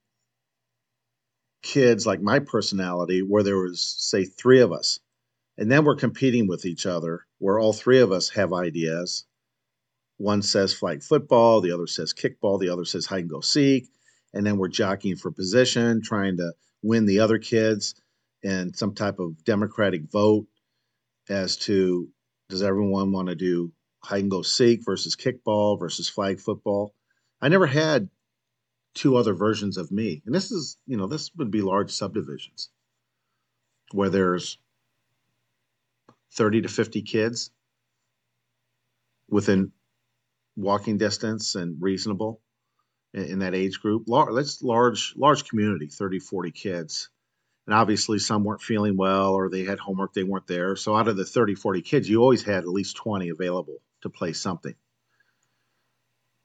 kids 1.61 2.05
like 2.05 2.21
my 2.21 2.39
personality 2.39 3.21
where 3.21 3.43
there 3.43 3.57
was 3.57 3.81
say 3.81 4.25
three 4.25 4.59
of 4.59 4.71
us 4.71 4.99
and 5.57 5.71
then 5.71 5.85
we're 5.85 5.95
competing 5.95 6.47
with 6.47 6.65
each 6.65 6.85
other 6.85 7.25
where 7.39 7.59
all 7.59 7.73
three 7.73 7.99
of 7.99 8.11
us 8.11 8.29
have 8.29 8.53
ideas 8.53 9.25
one 10.17 10.41
says 10.41 10.73
flag 10.73 11.03
football 11.03 11.61
the 11.61 11.71
other 11.71 11.87
says 11.87 12.13
kickball 12.13 12.59
the 12.59 12.69
other 12.69 12.85
says 12.85 13.05
hide 13.05 13.21
and 13.21 13.29
go 13.29 13.41
seek 13.41 13.87
and 14.33 14.45
then 14.45 14.57
we're 14.57 14.67
jockeying 14.67 15.15
for 15.15 15.31
position 15.31 16.01
trying 16.01 16.37
to 16.37 16.51
win 16.81 17.05
the 17.05 17.19
other 17.19 17.37
kids 17.37 17.95
and 18.43 18.75
some 18.75 18.93
type 18.93 19.19
of 19.19 19.43
democratic 19.43 20.03
vote 20.11 20.47
as 21.29 21.57
to 21.57 22.09
does 22.49 22.63
everyone 22.63 23.11
want 23.11 23.29
to 23.29 23.35
do 23.35 23.71
hide 24.03 24.23
and 24.23 24.31
go 24.31 24.41
seek 24.41 24.83
versus 24.83 25.15
kickball 25.15 25.79
versus 25.79 26.09
flag 26.09 26.39
football. 26.39 26.93
I 27.41 27.49
never 27.49 27.67
had 27.67 28.09
two 28.93 29.15
other 29.15 29.33
versions 29.33 29.77
of 29.77 29.91
me. 29.91 30.21
And 30.25 30.35
this 30.35 30.51
is, 30.51 30.77
you 30.85 30.97
know, 30.97 31.07
this 31.07 31.31
would 31.35 31.51
be 31.51 31.61
large 31.61 31.91
subdivisions 31.91 32.69
where 33.91 34.09
there's 34.09 34.57
30 36.33 36.61
to 36.61 36.69
50 36.69 37.01
kids 37.01 37.51
within 39.29 39.71
walking 40.55 40.97
distance 40.97 41.55
and 41.55 41.81
reasonable 41.81 42.41
in, 43.13 43.23
in 43.23 43.39
that 43.39 43.55
age 43.55 43.81
group. 43.81 44.03
Lar- 44.07 44.33
that's 44.33 44.61
large, 44.61 45.13
large 45.15 45.47
community, 45.47 45.87
30, 45.87 46.19
40 46.19 46.51
kids. 46.51 47.09
And 47.67 47.75
obviously 47.75 48.19
some 48.19 48.43
weren't 48.43 48.61
feeling 48.61 48.97
well 48.97 49.33
or 49.33 49.49
they 49.49 49.63
had 49.63 49.79
homework, 49.79 50.13
they 50.13 50.23
weren't 50.23 50.47
there. 50.47 50.75
So 50.75 50.95
out 50.95 51.07
of 51.07 51.15
the 51.15 51.25
30, 51.25 51.55
40 51.55 51.81
kids, 51.81 52.09
you 52.09 52.21
always 52.21 52.43
had 52.43 52.63
at 52.63 52.67
least 52.67 52.97
20 52.97 53.29
available 53.29 53.81
to 54.01 54.09
play 54.09 54.33
something. 54.33 54.75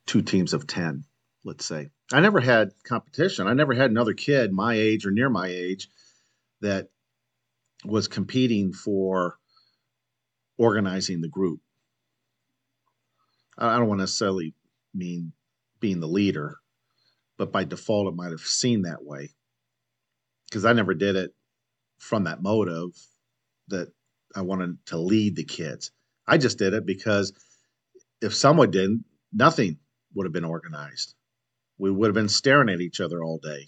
Two 0.06 0.22
teams 0.22 0.52
of 0.52 0.66
10, 0.66 1.04
let's 1.46 1.64
say. 1.64 1.88
I 2.12 2.20
never 2.20 2.40
had 2.40 2.72
competition. 2.84 3.46
I 3.46 3.54
never 3.54 3.72
had 3.72 3.90
another 3.90 4.14
kid 4.14 4.52
my 4.52 4.74
age 4.74 5.06
or 5.06 5.12
near 5.12 5.30
my 5.30 5.46
age 5.46 5.88
that 6.60 6.88
was 7.84 8.08
competing 8.08 8.72
for 8.72 9.38
organizing 10.58 11.20
the 11.20 11.28
group. 11.28 11.60
I 13.56 13.78
don't 13.78 13.88
want 13.88 14.00
to 14.00 14.02
necessarily 14.02 14.54
mean 14.92 15.32
being 15.78 16.00
the 16.00 16.08
leader, 16.08 16.58
but 17.38 17.52
by 17.52 17.64
default, 17.64 18.08
it 18.08 18.16
might 18.16 18.32
have 18.32 18.40
seemed 18.40 18.84
that 18.84 19.04
way 19.04 19.30
because 20.48 20.64
I 20.64 20.72
never 20.72 20.94
did 20.94 21.16
it 21.16 21.32
from 21.98 22.24
that 22.24 22.42
motive 22.42 22.90
that 23.68 23.92
I 24.34 24.42
wanted 24.42 24.84
to 24.86 24.98
lead 24.98 25.36
the 25.36 25.44
kids. 25.44 25.92
I 26.26 26.38
just 26.38 26.58
did 26.58 26.74
it 26.74 26.84
because 26.84 27.32
if 28.20 28.34
someone 28.34 28.70
didn't, 28.72 29.04
nothing 29.32 29.78
would 30.14 30.26
have 30.26 30.32
been 30.32 30.44
organized. 30.44 31.14
We 31.78 31.90
would 31.90 32.08
have 32.08 32.14
been 32.14 32.28
staring 32.28 32.68
at 32.68 32.80
each 32.80 33.00
other 33.00 33.22
all 33.22 33.38
day. 33.38 33.66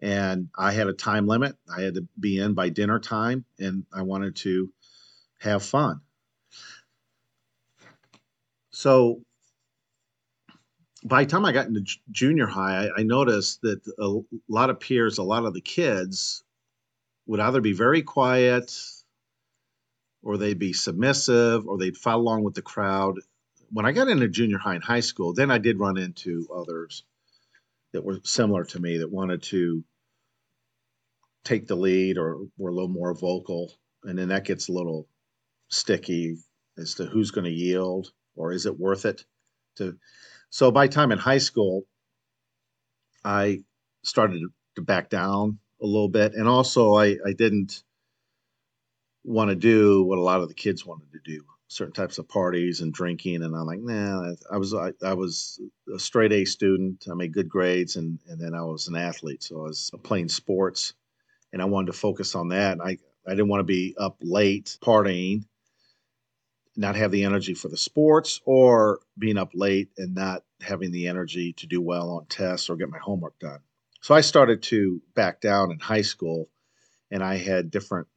And 0.00 0.48
I 0.56 0.72
had 0.72 0.88
a 0.88 0.92
time 0.92 1.26
limit. 1.26 1.56
I 1.74 1.82
had 1.82 1.94
to 1.94 2.06
be 2.18 2.38
in 2.38 2.54
by 2.54 2.68
dinner 2.68 2.98
time 2.98 3.44
and 3.58 3.84
I 3.92 4.02
wanted 4.02 4.36
to 4.36 4.70
have 5.38 5.62
fun. 5.62 6.00
So 8.70 9.22
by 11.04 11.24
the 11.24 11.30
time 11.30 11.44
I 11.44 11.52
got 11.52 11.66
into 11.66 11.84
junior 12.10 12.46
high, 12.46 12.86
I, 12.86 13.00
I 13.00 13.02
noticed 13.04 13.62
that 13.62 13.80
a 13.98 14.20
lot 14.48 14.70
of 14.70 14.80
peers, 14.80 15.18
a 15.18 15.22
lot 15.22 15.46
of 15.46 15.54
the 15.54 15.60
kids 15.60 16.42
would 17.26 17.40
either 17.40 17.60
be 17.60 17.72
very 17.72 18.02
quiet 18.02 18.74
or 20.22 20.36
they'd 20.36 20.58
be 20.58 20.72
submissive 20.72 21.66
or 21.66 21.78
they'd 21.78 21.96
follow 21.96 22.22
along 22.22 22.44
with 22.44 22.54
the 22.54 22.62
crowd. 22.62 23.16
When 23.70 23.86
I 23.86 23.92
got 23.92 24.08
into 24.08 24.28
junior 24.28 24.58
high 24.58 24.74
and 24.74 24.84
high 24.84 25.00
school, 25.00 25.32
then 25.32 25.50
I 25.50 25.58
did 25.58 25.78
run 25.78 25.96
into 25.96 26.48
others 26.54 27.04
that 27.96 28.04
were 28.04 28.20
similar 28.24 28.62
to 28.62 28.78
me 28.78 28.98
that 28.98 29.10
wanted 29.10 29.42
to 29.42 29.82
take 31.44 31.66
the 31.66 31.74
lead 31.74 32.18
or 32.18 32.36
were 32.58 32.68
a 32.68 32.74
little 32.74 32.90
more 32.90 33.14
vocal. 33.14 33.72
And 34.04 34.18
then 34.18 34.28
that 34.28 34.44
gets 34.44 34.68
a 34.68 34.72
little 34.72 35.08
sticky 35.70 36.36
as 36.76 36.92
to 36.94 37.06
who's 37.06 37.30
going 37.30 37.46
to 37.46 37.50
yield 37.50 38.12
or 38.34 38.52
is 38.52 38.66
it 38.66 38.78
worth 38.78 39.06
it 39.06 39.24
to 39.76 39.96
so 40.50 40.70
by 40.70 40.86
time 40.86 41.10
in 41.10 41.18
high 41.18 41.38
school 41.38 41.82
i 43.24 43.58
started 44.04 44.42
to 44.76 44.82
back 44.82 45.10
down 45.10 45.58
a 45.82 45.86
little 45.86 46.08
bit 46.08 46.34
and 46.34 46.46
also 46.46 46.94
i 46.94 47.16
i 47.26 47.32
didn't 47.36 47.82
want 49.24 49.50
to 49.50 49.56
do 49.56 50.04
what 50.04 50.18
a 50.18 50.22
lot 50.22 50.40
of 50.40 50.48
the 50.48 50.54
kids 50.54 50.86
wanted 50.86 51.10
to 51.12 51.18
do 51.24 51.42
certain 51.68 51.92
types 51.92 52.18
of 52.18 52.28
parties 52.28 52.80
and 52.80 52.92
drinking 52.92 53.42
and 53.42 53.54
i'm 53.54 53.66
like 53.66 53.80
nah 53.80 54.32
i 54.52 54.56
was 54.56 54.72
i, 54.72 54.92
I 55.04 55.14
was 55.14 55.60
a 55.92 55.98
straight 55.98 56.32
a 56.32 56.44
student 56.44 57.04
i 57.10 57.14
made 57.14 57.32
good 57.32 57.48
grades 57.48 57.96
and 57.96 58.20
and 58.28 58.40
then 58.40 58.54
i 58.54 58.62
was 58.62 58.88
an 58.88 58.96
athlete 58.96 59.42
so 59.42 59.60
i 59.60 59.62
was 59.64 59.90
playing 60.02 60.28
sports 60.28 60.94
and 61.52 61.60
i 61.60 61.64
wanted 61.64 61.86
to 61.86 61.92
focus 61.92 62.34
on 62.34 62.48
that 62.48 62.78
i 62.80 62.98
i 63.26 63.30
didn't 63.30 63.48
want 63.48 63.60
to 63.60 63.64
be 63.64 63.94
up 63.98 64.16
late 64.20 64.78
partying 64.80 65.44
not 66.76 66.96
have 66.96 67.10
the 67.10 67.24
energy 67.24 67.54
for 67.54 67.68
the 67.68 67.76
sports 67.76 68.40
or 68.44 69.00
being 69.18 69.38
up 69.38 69.50
late 69.54 69.88
and 69.96 70.14
not 70.14 70.42
having 70.60 70.92
the 70.92 71.08
energy 71.08 71.54
to 71.54 71.66
do 71.66 71.80
well 71.80 72.10
on 72.10 72.26
tests 72.26 72.68
or 72.68 72.76
get 72.76 72.90
my 72.90 72.98
homework 72.98 73.38
done. 73.38 73.60
So 74.02 74.14
I 74.14 74.20
started 74.20 74.62
to 74.64 75.00
back 75.14 75.40
down 75.40 75.70
in 75.72 75.78
high 75.78 76.02
school 76.02 76.48
and 77.10 77.22
I 77.22 77.36
had 77.36 77.70
different 77.70 78.08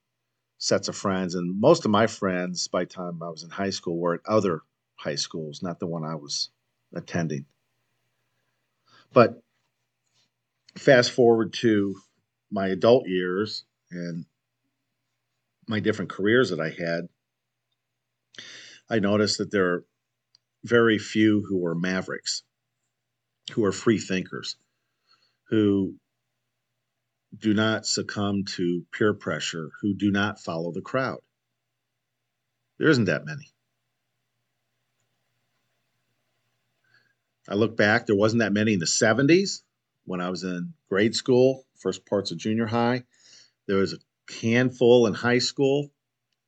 sets 0.60 0.90
of 0.90 0.96
friends 0.96 1.36
and 1.36 1.60
most 1.60 1.86
of 1.86 1.92
my 1.92 2.06
friends 2.06 2.68
by 2.68 2.84
the 2.84 2.90
time 2.90 3.24
I 3.24 3.30
was 3.30 3.44
in 3.44 3.50
high 3.50 3.70
school 3.70 3.98
were 3.98 4.16
at 4.16 4.26
other 4.26 4.62
high 4.96 5.16
schools, 5.16 5.64
not 5.64 5.80
the 5.80 5.88
one 5.88 6.04
I 6.04 6.16
was 6.16 6.50
attending. 6.94 7.46
But 9.14 9.42
fast 10.78 11.12
forward 11.12 11.54
to 11.54 11.96
my 12.52 12.68
adult 12.68 13.08
years 13.08 13.64
and 13.90 14.26
my 15.68 15.80
different 15.80 16.12
careers 16.12 16.50
that 16.50 16.60
I 16.60 16.70
had, 16.70 17.08
I 18.90 19.00
noticed 19.00 19.38
that 19.38 19.52
there 19.52 19.74
are 19.74 19.86
very 20.66 20.98
few 20.98 21.46
who 21.48 21.66
are 21.66 21.76
mavericks, 21.76 22.44
who 23.54 23.64
are 23.64 23.72
free 23.72 24.00
thinkers, 24.00 24.58
who 25.50 25.96
do 27.38 27.54
not 27.54 27.86
succumb 27.86 28.46
to 28.46 28.86
peer 28.92 29.14
pressure, 29.14 29.70
who 29.82 29.94
do 29.94 30.12
not 30.12 30.40
follow 30.40 30.72
the 30.72 30.82
crowd. 30.82 31.20
There 32.78 32.90
isn't 32.90 33.06
that 33.06 33.26
many. 33.26 33.52
I 37.48 37.56
look 37.56 37.76
back, 37.76 38.06
there 38.06 38.16
wasn't 38.16 38.42
that 38.42 38.54
many 38.54 38.74
in 38.74 38.80
the 38.80 38.86
70s 38.86 39.62
when 40.06 40.22
I 40.22 40.30
was 40.30 40.44
in 40.44 40.74
grade 40.88 41.16
school, 41.16 41.66
first 41.78 42.06
parts 42.06 42.32
of 42.32 42.38
junior 42.38 42.68
high. 42.68 43.04
There 43.68 43.78
was 43.78 43.94
a 43.94 44.34
handful 44.42 45.08
in 45.08 45.14
high 45.14 45.40
school 45.40 45.92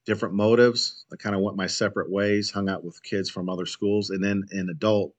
different 0.06 0.36
motives. 0.36 1.06
I 1.12 1.16
kind 1.16 1.36
of 1.36 1.42
went 1.42 1.58
my 1.58 1.68
separate 1.68 2.12
ways, 2.12 2.52
hung 2.52 2.70
out 2.70 2.84
with 2.84 3.04
kids 3.04 3.30
from 3.30 3.50
other 3.50 3.66
schools, 3.66 4.10
and 4.10 4.24
then 4.24 4.44
an 4.52 4.70
adult 4.70 5.14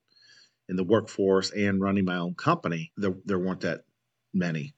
in 0.69 0.75
the 0.75 0.83
workforce 0.83 1.51
and 1.51 1.81
running 1.81 2.05
my 2.05 2.17
own 2.17 2.35
company, 2.35 2.91
there, 2.97 3.15
there 3.25 3.39
weren't 3.39 3.61
that 3.61 3.81
many. 4.33 4.73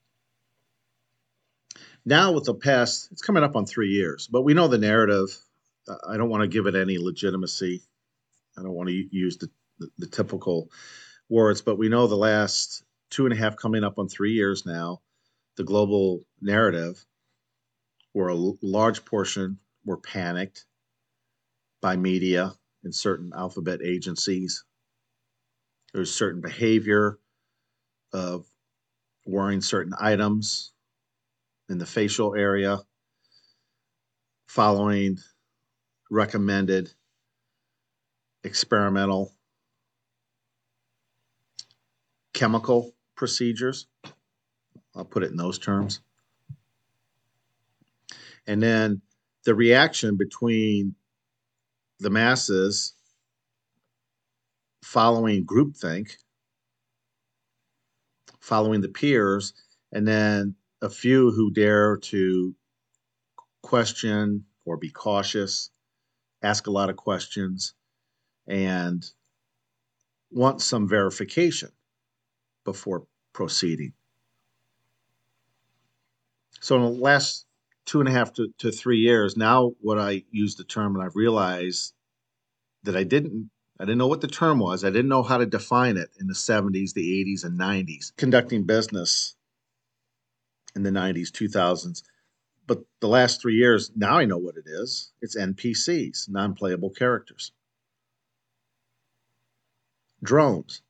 Now, 2.05 2.31
with 2.31 2.45
the 2.45 2.53
past, 2.53 3.09
it's 3.11 3.21
coming 3.21 3.43
up 3.43 3.55
on 3.55 3.65
three 3.65 3.89
years, 3.89 4.27
but 4.27 4.43
we 4.43 4.53
know 4.53 4.67
the 4.67 4.77
narrative. 4.77 5.35
I 6.07 6.17
don't 6.17 6.29
want 6.29 6.41
to 6.41 6.47
give 6.47 6.67
it 6.67 6.75
any 6.75 6.99
legitimacy. 6.99 7.81
I 8.57 8.61
don't 8.61 8.73
want 8.73 8.89
to 8.89 9.07
use 9.11 9.37
the, 9.37 9.49
the, 9.79 9.89
the 9.97 10.07
typical 10.07 10.69
words, 11.29 11.61
but 11.61 11.77
we 11.77 11.89
know 11.89 12.05
the 12.05 12.15
last 12.15 12.83
two 13.09 13.25
and 13.25 13.33
a 13.33 13.37
half 13.37 13.55
coming 13.55 13.83
up 13.83 13.97
on 13.97 14.07
three 14.07 14.33
years 14.33 14.65
now, 14.65 15.01
the 15.57 15.63
global 15.63 16.23
narrative, 16.41 17.03
where 18.13 18.29
a 18.29 18.35
large 18.35 19.03
portion 19.03 19.57
were 19.83 19.97
panicked 19.97 20.65
by 21.81 21.95
media 21.95 22.53
and 22.83 22.93
certain 22.93 23.31
alphabet 23.35 23.79
agencies. 23.83 24.63
There's 25.93 26.13
certain 26.13 26.41
behavior 26.41 27.17
of 28.13 28.45
wearing 29.25 29.61
certain 29.61 29.93
items 29.99 30.71
in 31.69 31.77
the 31.77 31.85
facial 31.85 32.35
area, 32.35 32.79
following 34.47 35.17
recommended 36.09 36.93
experimental 38.43 39.33
chemical 42.33 42.93
procedures. 43.15 43.87
I'll 44.95 45.05
put 45.05 45.23
it 45.23 45.31
in 45.31 45.37
those 45.37 45.57
terms. 45.57 46.01
And 48.47 48.61
then 48.61 49.01
the 49.45 49.55
reaction 49.55 50.15
between 50.15 50.95
the 51.99 52.09
masses 52.09 52.93
following 54.83 55.45
groupthink, 55.45 56.11
following 58.39 58.81
the 58.81 58.89
peers, 58.89 59.53
and 59.91 60.07
then 60.07 60.55
a 60.81 60.89
few 60.89 61.31
who 61.31 61.51
dare 61.51 61.97
to 61.97 62.55
question 63.61 64.45
or 64.65 64.77
be 64.77 64.89
cautious, 64.89 65.69
ask 66.41 66.67
a 66.67 66.71
lot 66.71 66.89
of 66.89 66.95
questions, 66.95 67.73
and 68.47 69.05
want 70.31 70.61
some 70.61 70.87
verification 70.87 71.69
before 72.63 73.05
proceeding. 73.33 73.93
So, 76.61 76.75
in 76.75 76.81
the 76.81 76.89
last 76.89 77.45
two 77.85 77.99
and 77.99 78.09
a 78.09 78.11
half 78.11 78.33
to, 78.33 78.49
to 78.57 78.71
three 78.71 78.97
years. 78.97 79.37
Now, 79.37 79.73
what 79.79 79.99
I 79.99 80.23
use 80.31 80.55
the 80.55 80.63
term, 80.63 80.95
and 80.95 81.03
I've 81.03 81.15
realized 81.15 81.93
that 82.83 82.95
I 82.95 83.03
didn't. 83.03 83.49
I 83.77 83.83
didn't 83.83 83.97
know 83.97 84.07
what 84.07 84.21
the 84.21 84.27
term 84.27 84.59
was. 84.59 84.85
I 84.85 84.89
didn't 84.89 85.09
know 85.09 85.21
how 85.21 85.37
to 85.37 85.45
define 85.45 85.97
it 85.97 86.09
in 86.17 86.27
the 86.27 86.33
70s, 86.33 86.93
the 86.93 87.25
80s, 87.25 87.43
and 87.43 87.59
90s. 87.59 88.15
Conducting 88.15 88.63
business 88.63 89.35
in 90.75 90.83
the 90.83 90.91
90s, 90.91 91.31
2000s. 91.31 92.03
But 92.67 92.79
the 92.99 93.07
last 93.07 93.41
three 93.41 93.55
years, 93.55 93.91
now 93.95 94.17
I 94.17 94.25
know 94.25 94.37
what 94.37 94.57
it 94.57 94.65
is. 94.65 95.11
It's 95.21 95.37
NPCs, 95.37 96.29
non 96.29 96.55
playable 96.55 96.89
characters. 96.89 97.51
drones, 100.25 100.81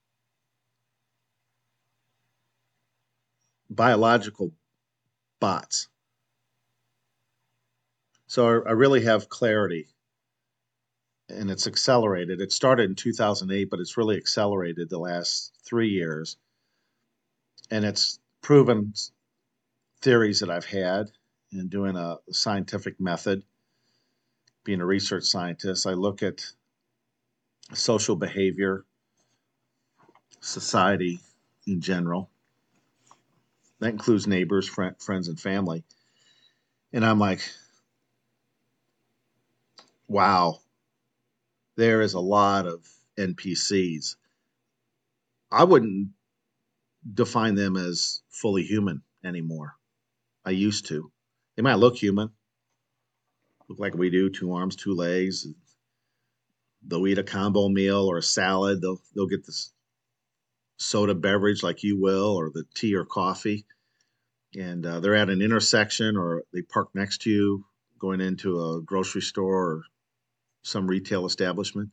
biological 3.69 4.51
bots. 5.39 5.87
So 8.27 8.47
I, 8.47 8.69
I 8.69 8.71
really 8.71 9.03
have 9.03 9.29
clarity 9.29 9.87
and 11.29 11.49
it's 11.51 11.67
accelerated. 11.67 12.41
It 12.41 12.51
started 12.51 12.89
in 12.89 12.95
2008, 12.95 13.69
but 13.69 13.79
it's 13.79 13.97
really 13.97 14.17
accelerated 14.17 14.89
the 14.89 14.99
last 14.99 15.53
three 15.63 15.89
years. 15.89 16.37
And 17.71 17.83
it's 17.83 18.19
proven 18.41 18.93
theories 20.01 20.39
that 20.39 20.49
I've 20.49 20.65
had 20.65 21.11
in 21.51 21.67
doing 21.67 21.95
a 21.95 22.17
scientific 22.31 22.99
method. 22.99 23.43
Being 24.63 24.81
a 24.81 24.85
research 24.85 25.25
scientist, 25.25 25.85
I 25.85 25.91
look 25.91 26.23
at 26.23 26.45
social 27.73 28.15
behavior, 28.15 28.85
society 30.39 31.19
in 31.67 31.81
general. 31.81 32.29
That 33.79 33.89
includes 33.89 34.27
neighbors, 34.27 34.67
friend, 34.67 34.95
friends, 34.99 35.27
and 35.27 35.39
family. 35.39 35.83
And 36.93 37.05
I'm 37.05 37.19
like, 37.19 37.41
wow, 40.07 40.59
there 41.75 42.01
is 42.01 42.13
a 42.13 42.19
lot 42.19 42.67
of 42.67 42.87
NPCs. 43.17 44.15
I 45.51 45.63
wouldn't 45.63 46.09
define 47.13 47.55
them 47.55 47.75
as 47.77 48.21
fully 48.29 48.63
human 48.63 49.03
anymore. 49.23 49.75
I 50.45 50.51
used 50.51 50.87
to. 50.87 51.11
They 51.55 51.63
might 51.63 51.75
look 51.75 51.95
human, 51.95 52.29
look 53.67 53.79
like 53.79 53.95
we 53.95 54.09
do, 54.09 54.29
two 54.29 54.53
arms, 54.53 54.75
two 54.75 54.93
legs. 54.93 55.47
They'll 56.85 57.07
eat 57.07 57.17
a 57.17 57.23
combo 57.23 57.67
meal 57.69 58.05
or 58.05 58.17
a 58.17 58.23
salad. 58.23 58.81
They'll 58.81 59.01
they'll 59.15 59.27
get 59.27 59.45
this 59.45 59.73
soda 60.77 61.15
beverage 61.15 61.63
like 61.63 61.83
you 61.83 61.99
will, 61.99 62.35
or 62.35 62.51
the 62.51 62.65
tea 62.75 62.95
or 62.95 63.05
coffee. 63.05 63.65
And 64.55 64.85
uh, 64.85 64.99
they're 64.99 65.15
at 65.15 65.29
an 65.29 65.41
intersection 65.41 66.15
or 66.15 66.43
they 66.53 66.61
park 66.61 66.89
next 66.93 67.21
to 67.23 67.29
you 67.29 67.65
going 67.99 68.21
into 68.21 68.61
a 68.61 68.81
grocery 68.81 69.21
store 69.21 69.71
or 69.71 69.83
some 70.63 70.87
retail 70.87 71.25
establishment. 71.25 71.89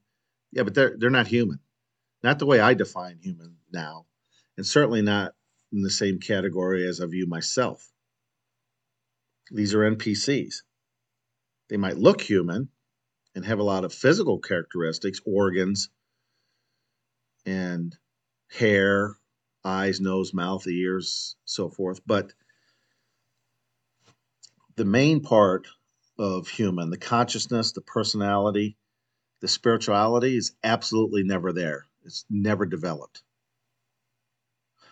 Yeah, 0.53 0.65
but 0.65 0.75
they're 0.75 0.95
they're 0.99 1.11
not 1.11 1.27
human. 1.27 1.61
Not 2.23 2.39
the 2.39 2.47
way 2.47 2.61
I 2.61 2.75
define 2.75 3.19
human 3.21 3.57
now, 3.73 4.07
and 4.57 4.67
certainly 4.67 5.03
not 5.03 5.33
in 5.73 5.83
the 5.83 5.91
same 5.91 6.19
category 6.19 6.87
as 6.87 7.01
I 7.01 7.07
view 7.07 7.27
myself. 7.27 7.92
These 9.51 9.75
are 9.75 9.81
NPCs. 9.81 10.63
They 11.69 11.77
might 11.77 11.97
look 11.97 12.21
human 12.21 12.69
and 13.35 13.45
have 13.45 13.59
a 13.59 13.65
lot 13.65 13.85
of 13.85 13.93
physical 13.93 14.39
characteristics, 14.39 15.21
organs, 15.25 15.89
and 17.47 17.97
hair, 18.51 19.17
eyes, 19.65 20.01
nose, 20.01 20.35
mouth, 20.35 20.67
ears, 20.67 21.37
so 21.45 21.69
forth. 21.69 22.01
But 22.07 22.33
the 24.77 24.85
main 24.85 25.21
part 25.21 25.69
of 26.19 26.49
human, 26.49 26.91
the 26.91 26.99
consciousness, 26.99 27.73
the 27.73 27.81
personality, 27.81 28.77
the 29.41 29.49
spirituality 29.49 30.37
is 30.37 30.53
absolutely 30.63 31.23
never 31.23 31.53
there. 31.53 31.87
It's 32.05 32.25
never 32.31 32.67
developed. 32.67 33.23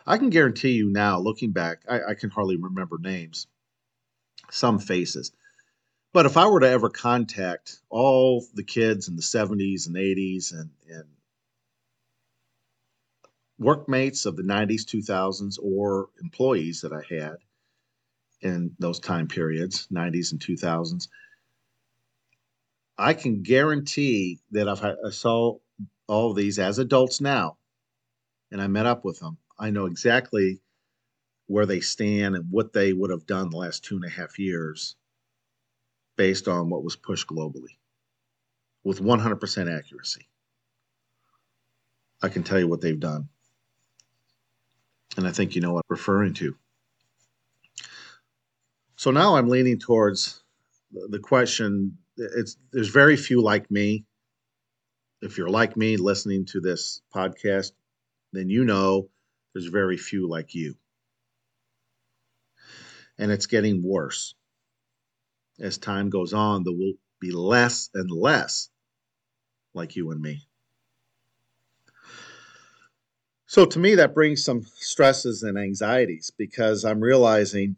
I 0.07 0.19
can 0.19 0.31
guarantee 0.31 0.73
you 0.73 0.91
now, 0.91 1.19
looking 1.19 1.53
back, 1.53 1.83
I, 1.89 2.01
I 2.11 2.15
can 2.15 2.31
hardly 2.31 2.57
remember 2.57 2.99
names, 2.99 3.47
some 4.61 4.79
faces. 4.79 5.33
But 6.13 6.27
if 6.27 6.37
I 6.37 6.47
were 6.49 6.61
to 6.61 6.69
ever 6.69 6.91
contact 6.91 7.81
all 7.89 8.45
the 8.55 8.65
kids 8.65 9.09
in 9.09 9.17
the 9.17 9.23
70s 9.23 9.87
and 9.87 9.97
80s 9.97 10.53
and, 10.53 10.71
and 10.89 11.05
workmates 13.59 14.27
of 14.27 14.37
the 14.37 14.43
90s, 14.43 14.85
2000s, 14.85 15.59
or 15.63 16.09
employees 16.23 16.83
that 16.83 16.93
I 16.93 17.03
had, 17.09 17.37
in 18.43 18.75
those 18.79 18.99
time 19.01 19.29
periods, 19.29 19.87
90s 19.93 20.33
and 20.33 20.41
2000s. 20.41 21.09
I 22.97 23.15
can 23.15 23.43
guarantee 23.43 24.41
that 24.51 24.67
if 24.67 24.83
I, 24.83 24.95
saw 25.11 25.59
all 26.07 26.35
these 26.35 26.59
as 26.59 26.79
adults 26.79 27.21
now 27.21 27.57
and 28.51 28.61
I 28.61 28.67
met 28.67 28.87
up 28.87 29.05
with 29.05 29.21
them, 29.21 29.39
I 29.59 29.71
know 29.71 29.87
exactly 29.87 30.61
where 31.51 31.67
they 31.67 31.81
stand 31.81 32.37
and 32.37 32.45
what 32.49 32.73
they 32.73 32.93
would 32.93 33.11
have 33.11 33.27
done 33.27 33.51
the 33.51 33.57
last 33.57 33.85
two 33.85 33.97
and 33.97 34.05
a 34.05 34.09
half 34.09 34.39
years 34.39 34.95
based 36.17 36.47
on 36.47 36.71
what 36.71 36.85
was 36.85 36.95
pushed 36.95 37.27
globally 37.27 37.77
with 38.85 39.01
100% 39.01 39.79
accuracy. 39.79 40.29
I 42.23 42.29
can 42.29 42.45
tell 42.45 42.61
you 42.61 42.69
what 42.69 42.81
they've 42.81 43.01
done. 43.01 43.31
And 45.17 45.27
I 45.27 45.33
think 45.33 45.57
you 45.57 45.61
know 45.61 45.73
what 45.73 45.85
I'm 45.91 45.97
referring 45.97 46.35
to. 46.35 46.55
So 48.95 49.11
now 49.11 49.35
I'm 49.35 49.49
leaning 49.49 49.81
towards 49.81 50.45
the 50.93 51.19
question. 51.19 51.99
It's 52.17 52.59
there's 52.71 52.91
very 52.91 53.17
few 53.17 53.43
like 53.43 53.69
me. 53.73 54.05
If 55.21 55.37
you're 55.37 55.51
like 55.51 55.77
me 55.77 55.97
listening 55.97 56.47
to 56.53 56.61
this 56.61 57.03
podcast, 57.13 57.73
then 58.33 58.49
you 58.49 58.65
know 58.65 59.09
there's 59.53 59.67
very 59.67 59.97
few 59.97 60.29
like 60.29 60.55
you. 60.55 60.77
And 63.21 63.31
it's 63.31 63.47
getting 63.47 63.83
worse. 63.83 64.35
As 65.61 65.77
time 65.77 66.09
goes 66.09 66.33
on, 66.33 66.65
there 66.65 66.73
will 66.73 66.95
be 67.21 67.31
less 67.31 67.91
and 67.93 68.11
less 68.11 68.71
like 69.75 69.95
you 69.95 70.11
and 70.11 70.23
me. 70.23 70.41
So 73.45 73.67
to 73.67 73.79
me, 73.79 73.97
that 73.97 74.15
brings 74.15 74.43
some 74.43 74.63
stresses 74.77 75.43
and 75.43 75.59
anxieties 75.59 76.33
because 76.37 76.85
I'm 76.85 77.01
realizing 77.01 77.77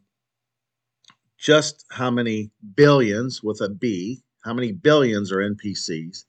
just 1.38 1.84
how 1.90 2.10
many 2.10 2.52
billions 2.76 3.42
with 3.42 3.60
a 3.60 3.68
B, 3.68 4.22
how 4.44 4.54
many 4.54 4.70
billions 4.70 5.32
are 5.32 5.38
NPCs. 5.38 6.24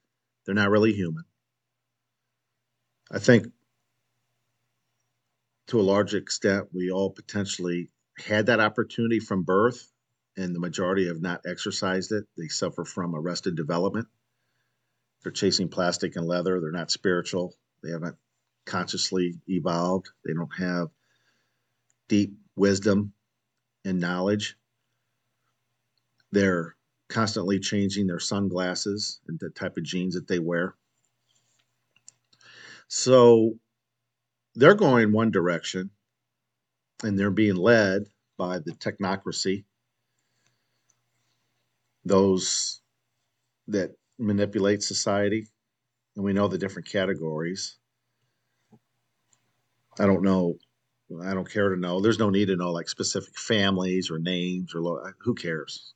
They're 0.45 0.55
not 0.55 0.71
really 0.71 0.93
human. 0.93 1.25
I 3.11 3.19
think 3.19 3.45
to 5.67 5.79
a 5.79 5.83
large 5.83 6.15
extent, 6.15 6.69
we 6.73 6.89
all 6.89 7.11
potentially 7.11 7.89
had 8.17 8.47
that 8.47 8.59
opportunity 8.59 9.19
from 9.19 9.43
birth, 9.43 9.91
and 10.37 10.55
the 10.55 10.59
majority 10.59 11.07
have 11.07 11.21
not 11.21 11.41
exercised 11.45 12.11
it. 12.11 12.25
They 12.37 12.47
suffer 12.47 12.85
from 12.85 13.15
arrested 13.15 13.55
development. 13.55 14.07
They're 15.23 15.31
chasing 15.31 15.69
plastic 15.69 16.15
and 16.15 16.27
leather. 16.27 16.59
They're 16.59 16.71
not 16.71 16.91
spiritual. 16.91 17.55
They 17.81 17.91
haven't 17.91 18.17
consciously 18.65 19.35
evolved. 19.47 20.09
They 20.25 20.33
don't 20.33 20.55
have 20.57 20.89
deep 22.07 22.35
wisdom 22.55 23.13
and 23.85 23.99
knowledge. 23.99 24.55
They're 26.31 26.75
constantly 27.09 27.59
changing 27.59 28.07
their 28.07 28.19
sunglasses 28.19 29.19
and 29.27 29.39
the 29.39 29.49
type 29.49 29.77
of 29.77 29.83
jeans 29.83 30.15
that 30.15 30.27
they 30.27 30.39
wear. 30.39 30.75
So 32.87 33.53
they're 34.55 34.75
going 34.75 35.11
one 35.11 35.31
direction 35.31 35.91
and 37.03 37.17
they're 37.17 37.31
being 37.31 37.55
led 37.55 38.07
by 38.37 38.59
the 38.59 38.71
technocracy, 38.71 39.65
those 42.05 42.81
that 43.67 43.91
manipulate 44.17 44.83
society. 44.83 45.47
And 46.15 46.23
we 46.23 46.33
know 46.33 46.47
the 46.47 46.57
different 46.57 46.87
categories. 46.87 47.77
I 49.99 50.05
don't 50.05 50.23
know. 50.23 50.55
I 51.23 51.33
don't 51.33 51.49
care 51.49 51.69
to 51.69 51.79
know. 51.79 52.01
There's 52.01 52.19
no 52.19 52.29
need 52.29 52.47
to 52.47 52.55
know 52.55 52.71
like 52.71 52.89
specific 52.89 53.37
families 53.37 54.09
or 54.09 54.17
names 54.17 54.73
or 54.73 55.15
who 55.19 55.35
cares 55.35 55.93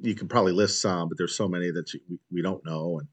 you 0.00 0.14
can 0.14 0.28
probably 0.28 0.52
list 0.52 0.80
some, 0.80 1.08
but 1.08 1.18
there's 1.18 1.36
so 1.36 1.48
many 1.48 1.70
that 1.70 1.92
you, 1.92 2.00
we 2.30 2.42
don't 2.42 2.64
know. 2.64 3.00
And 3.00 3.08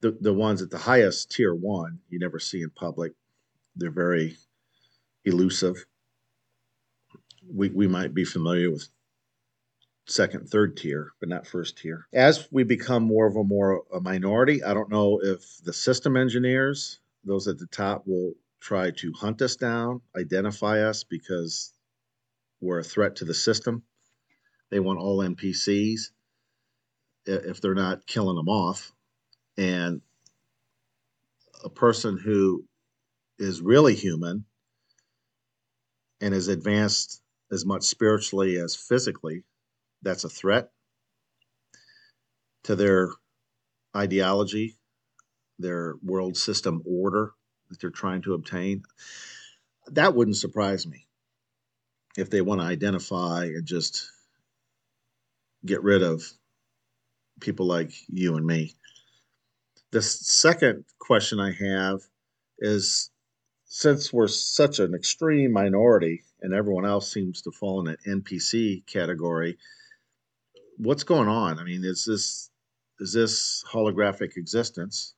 the, 0.00 0.16
the 0.20 0.32
ones 0.32 0.62
at 0.62 0.70
the 0.70 0.78
highest 0.78 1.30
tier 1.32 1.54
one, 1.54 2.00
you 2.08 2.18
never 2.18 2.38
see 2.38 2.62
in 2.62 2.70
public. 2.70 3.12
They're 3.74 3.90
very 3.90 4.36
elusive. 5.26 5.84
We, 7.46 7.68
we 7.68 7.86
might 7.86 8.14
be 8.14 8.24
familiar 8.24 8.70
with 8.70 8.88
second, 10.06 10.48
third 10.48 10.76
tier, 10.76 11.12
but 11.20 11.28
not 11.28 11.46
first 11.46 11.78
tier. 11.78 12.06
As 12.12 12.48
we 12.50 12.64
become 12.64 13.02
more 13.02 13.26
of 13.26 13.36
a 13.36 13.44
more 13.44 13.82
a 13.92 14.00
minority, 14.00 14.62
I 14.62 14.72
don't 14.72 14.90
know 14.90 15.20
if 15.22 15.62
the 15.62 15.72
system 15.72 16.16
engineers, 16.16 17.00
those 17.24 17.48
at 17.48 17.58
the 17.58 17.66
top, 17.66 18.06
will 18.06 18.32
try 18.60 18.90
to 18.92 19.12
hunt 19.12 19.42
us 19.42 19.56
down, 19.56 20.00
identify 20.16 20.80
us 20.80 21.04
because 21.04 21.72
we're 22.60 22.78
a 22.78 22.84
threat 22.84 23.16
to 23.16 23.24
the 23.24 23.34
system 23.34 23.82
they 24.70 24.80
want 24.80 24.98
all 24.98 25.18
NPCs 25.18 26.10
if 27.24 27.60
they're 27.60 27.74
not 27.74 28.06
killing 28.06 28.36
them 28.36 28.48
off. 28.48 28.92
And 29.56 30.00
a 31.64 31.70
person 31.70 32.18
who 32.18 32.64
is 33.38 33.60
really 33.60 33.94
human 33.94 34.44
and 36.20 36.34
is 36.34 36.48
advanced 36.48 37.20
as 37.50 37.64
much 37.64 37.84
spiritually 37.84 38.58
as 38.58 38.74
physically, 38.74 39.44
that's 40.02 40.24
a 40.24 40.28
threat 40.28 40.70
to 42.64 42.74
their 42.74 43.10
ideology, 43.96 44.76
their 45.58 45.94
world 46.02 46.36
system 46.36 46.82
order 46.84 47.32
that 47.68 47.80
they're 47.80 47.90
trying 47.90 48.22
to 48.22 48.34
obtain. 48.34 48.82
That 49.88 50.14
wouldn't 50.14 50.36
surprise 50.36 50.86
me 50.86 51.06
if 52.16 52.30
they 52.30 52.40
want 52.40 52.60
to 52.60 52.66
identify 52.66 53.44
and 53.44 53.64
just 53.64 54.10
get 55.64 55.82
rid 55.82 56.02
of 56.02 56.24
people 57.40 57.66
like 57.66 57.92
you 58.08 58.36
and 58.36 58.46
me. 58.46 58.74
The 59.92 60.02
second 60.02 60.84
question 60.98 61.38
I 61.40 61.52
have 61.52 62.00
is 62.58 63.10
since 63.66 64.12
we're 64.12 64.28
such 64.28 64.78
an 64.78 64.94
extreme 64.94 65.52
minority 65.52 66.24
and 66.40 66.54
everyone 66.54 66.86
else 66.86 67.12
seems 67.12 67.42
to 67.42 67.50
fall 67.50 67.80
in 67.80 67.88
an 67.88 68.22
NPC 68.22 68.86
category, 68.86 69.58
what's 70.78 71.04
going 71.04 71.28
on? 71.28 71.58
I 71.58 71.64
mean, 71.64 71.84
is 71.84 72.04
this 72.04 72.50
is 72.98 73.12
this 73.12 73.62
holographic 73.70 74.36
existence 74.36 75.16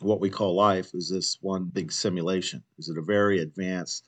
what 0.00 0.20
we 0.20 0.30
call 0.30 0.54
life 0.54 0.90
is 0.94 1.10
this 1.10 1.38
one 1.40 1.64
big 1.64 1.90
simulation? 1.90 2.62
Is 2.78 2.88
it 2.88 2.98
a 2.98 3.02
very 3.02 3.40
advanced, 3.40 4.06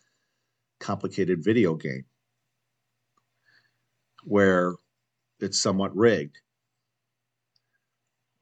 complicated 0.78 1.42
video 1.42 1.74
game 1.74 2.04
where 4.24 4.74
it's 5.40 5.60
somewhat 5.60 5.96
rigged? 5.96 6.38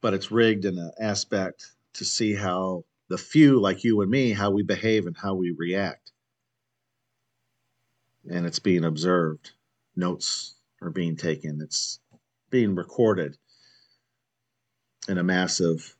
But 0.00 0.14
it's 0.14 0.30
rigged 0.30 0.64
in 0.64 0.78
an 0.78 0.92
aspect 1.00 1.72
to 1.94 2.04
see 2.04 2.34
how 2.34 2.84
the 3.08 3.18
few, 3.18 3.60
like 3.60 3.84
you 3.84 4.00
and 4.00 4.10
me, 4.10 4.32
how 4.32 4.50
we 4.50 4.62
behave 4.62 5.06
and 5.06 5.16
how 5.16 5.34
we 5.34 5.54
react. 5.56 6.12
And 8.30 8.46
it's 8.46 8.58
being 8.58 8.84
observed. 8.84 9.52
Notes 9.96 10.54
are 10.82 10.90
being 10.90 11.16
taken. 11.16 11.60
It's 11.62 12.00
being 12.50 12.74
recorded 12.74 13.36
in 15.08 15.18
a 15.18 15.24
massive 15.24 15.96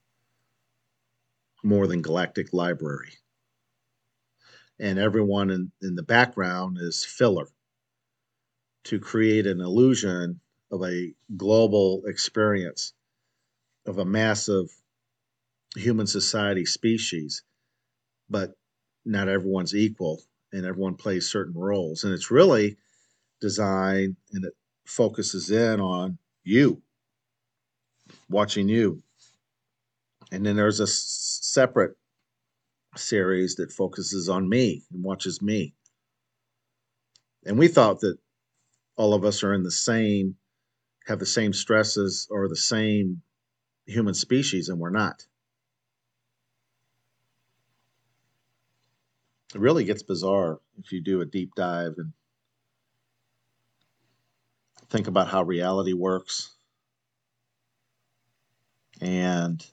more 1.62 1.86
than 1.86 2.02
galactic 2.02 2.52
library. 2.52 3.12
And 4.78 4.98
everyone 4.98 5.50
in, 5.50 5.72
in 5.82 5.94
the 5.96 6.02
background 6.02 6.78
is 6.80 7.04
filler 7.04 7.48
to 8.84 9.00
create 9.00 9.46
an 9.46 9.60
illusion 9.60 10.40
of 10.70 10.82
a 10.84 11.12
global 11.36 12.02
experience 12.06 12.92
of 13.86 13.98
a 13.98 14.04
massive 14.04 14.70
human 15.78 16.06
society 16.06 16.64
species, 16.64 17.42
but 18.28 18.52
not 19.04 19.28
everyone's 19.28 19.74
equal 19.74 20.22
and 20.52 20.64
everyone 20.64 20.94
plays 20.94 21.30
certain 21.30 21.54
roles. 21.54 22.04
And 22.04 22.12
it's 22.12 22.30
really 22.30 22.76
designed 23.40 24.16
and 24.32 24.44
it 24.44 24.54
focuses 24.86 25.50
in 25.50 25.80
on 25.80 26.18
you, 26.44 26.82
watching 28.28 28.68
you. 28.68 29.02
And 30.32 30.44
then 30.44 30.56
there's 30.56 30.80
a 30.80 30.86
separate 30.86 31.96
series 32.96 33.56
that 33.56 33.72
focuses 33.72 34.28
on 34.28 34.48
me 34.48 34.84
and 34.92 35.02
watches 35.02 35.40
me. 35.40 35.74
And 37.44 37.58
we 37.58 37.68
thought 37.68 38.00
that 38.00 38.18
all 38.96 39.14
of 39.14 39.24
us 39.24 39.42
are 39.42 39.54
in 39.54 39.62
the 39.62 39.70
same, 39.70 40.36
have 41.06 41.18
the 41.18 41.26
same 41.26 41.52
stresses 41.52 42.26
or 42.30 42.48
the 42.48 42.56
same 42.56 43.22
human 43.86 44.14
species, 44.14 44.68
and 44.68 44.78
we're 44.78 44.90
not. 44.90 45.24
It 49.54 49.60
really 49.60 49.84
gets 49.84 50.02
bizarre 50.02 50.60
if 50.78 50.92
you 50.92 51.00
do 51.00 51.20
a 51.20 51.26
deep 51.26 51.54
dive 51.54 51.94
and 51.96 52.12
think 54.90 55.06
about 55.06 55.28
how 55.28 55.42
reality 55.42 55.92
works. 55.92 56.54
And, 59.00 59.64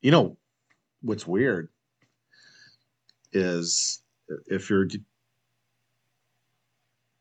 you 0.00 0.10
know, 0.10 0.36
what's 1.02 1.26
weird 1.26 1.68
is 3.32 4.02
if 4.46 4.70
you're 4.70 4.88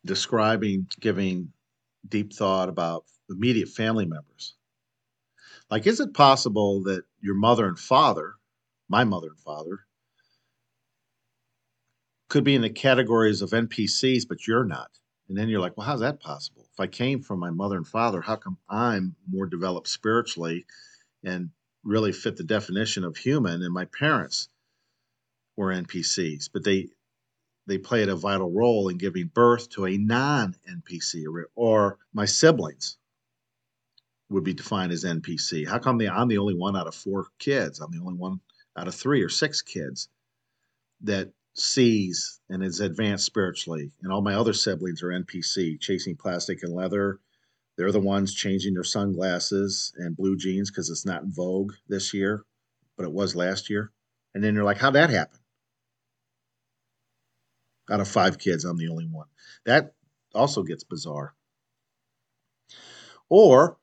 describing 0.05 0.87
giving 0.99 1.51
deep 2.07 2.33
thought 2.33 2.69
about 2.69 3.05
immediate 3.29 3.69
family 3.69 4.05
members 4.05 4.53
like 5.71 5.87
is 5.87 5.99
it 5.99 6.13
possible 6.13 6.83
that 6.83 7.03
your 7.21 7.33
mother 7.35 7.67
and 7.67 7.79
father 7.79 8.35
my 8.87 9.03
mother 9.03 9.29
and 9.29 9.39
father 9.39 9.84
could 12.35 12.43
be 12.43 12.55
in 12.55 12.61
the 12.61 12.69
categories 12.69 13.41
of 13.41 13.51
npcs 13.51 14.27
but 14.27 14.45
you're 14.45 14.65
not 14.65 14.91
and 15.29 15.37
then 15.37 15.49
you're 15.49 15.61
like 15.61 15.77
well 15.77 15.87
how's 15.87 16.01
that 16.01 16.19
possible 16.19 16.65
if 16.71 16.79
i 16.79 16.87
came 16.87 17.21
from 17.21 17.39
my 17.39 17.49
mother 17.49 17.77
and 17.77 17.87
father 17.87 18.21
how 18.21 18.35
come 18.35 18.57
i'm 18.69 19.15
more 19.31 19.45
developed 19.45 19.87
spiritually 19.87 20.65
and 21.23 21.49
really 21.85 22.11
fit 22.11 22.35
the 22.35 22.43
definition 22.43 23.03
of 23.05 23.15
human, 23.15 23.61
and 23.61 23.73
my 23.73 23.85
parents 23.85 24.49
were 25.55 25.71
NPCs, 25.71 26.49
but 26.51 26.63
they 26.63 26.89
they 27.67 27.77
played 27.77 28.09
a 28.09 28.15
vital 28.15 28.51
role 28.51 28.89
in 28.89 28.97
giving 28.97 29.27
birth 29.27 29.69
to 29.71 29.87
a 29.87 29.97
non-NPC, 29.97 31.25
or, 31.25 31.49
or 31.55 31.97
my 32.13 32.25
siblings 32.25 32.97
would 34.29 34.43
be 34.43 34.53
defined 34.53 34.91
as 34.91 35.03
NPC. 35.03 35.67
How 35.67 35.79
come 35.79 35.97
they, 35.97 36.07
I'm 36.07 36.27
the 36.27 36.37
only 36.37 36.53
one 36.53 36.75
out 36.75 36.85
of 36.85 36.93
four 36.93 37.25
kids? 37.39 37.79
I'm 37.79 37.89
the 37.89 38.01
only 38.01 38.13
one 38.13 38.39
out 38.77 38.87
of 38.87 38.93
three 38.93 39.23
or 39.23 39.29
six 39.29 39.63
kids 39.63 40.09
that 41.01 41.31
sees 41.55 42.39
and 42.49 42.63
is 42.63 42.79
advanced 42.79 43.25
spiritually, 43.25 43.91
and 44.03 44.11
all 44.11 44.21
my 44.21 44.35
other 44.35 44.53
siblings 44.53 45.01
are 45.01 45.07
NPC, 45.07 45.79
chasing 45.79 46.15
plastic 46.15 46.63
and 46.63 46.73
leather, 46.73 47.19
they're 47.77 47.91
the 47.91 47.99
ones 47.99 48.33
changing 48.33 48.73
their 48.73 48.83
sunglasses 48.83 49.93
and 49.97 50.15
blue 50.15 50.37
jeans 50.37 50.71
because 50.71 50.89
it's 50.89 51.05
not 51.05 51.23
in 51.23 51.31
vogue 51.31 51.73
this 51.87 52.13
year, 52.13 52.45
but 52.97 53.05
it 53.05 53.11
was 53.11 53.35
last 53.35 53.69
year. 53.69 53.91
And 54.33 54.43
then 54.43 54.53
you're 54.55 54.63
like, 54.63 54.77
how'd 54.77 54.95
that 54.95 55.09
happen? 55.09 55.39
Out 57.89 57.99
of 57.99 58.07
five 58.07 58.37
kids, 58.37 58.63
I'm 58.65 58.77
the 58.77 58.87
only 58.87 59.07
one. 59.07 59.27
That 59.65 59.93
also 60.33 60.63
gets 60.63 60.83
bizarre. 60.83 61.35
Or 63.29 63.77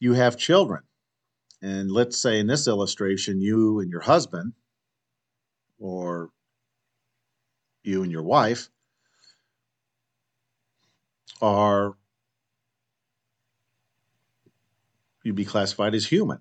you 0.00 0.14
have 0.14 0.36
children. 0.36 0.82
And 1.60 1.90
let's 1.90 2.20
say 2.20 2.38
in 2.38 2.46
this 2.46 2.66
illustration, 2.66 3.40
you 3.40 3.80
and 3.80 3.90
your 3.90 4.00
husband, 4.00 4.52
or 5.78 6.30
you 7.88 8.02
and 8.02 8.12
your 8.12 8.22
wife, 8.22 8.68
are 11.40 11.96
you'd 15.24 15.34
be 15.34 15.44
classified 15.44 15.94
as 15.94 16.06
human. 16.06 16.38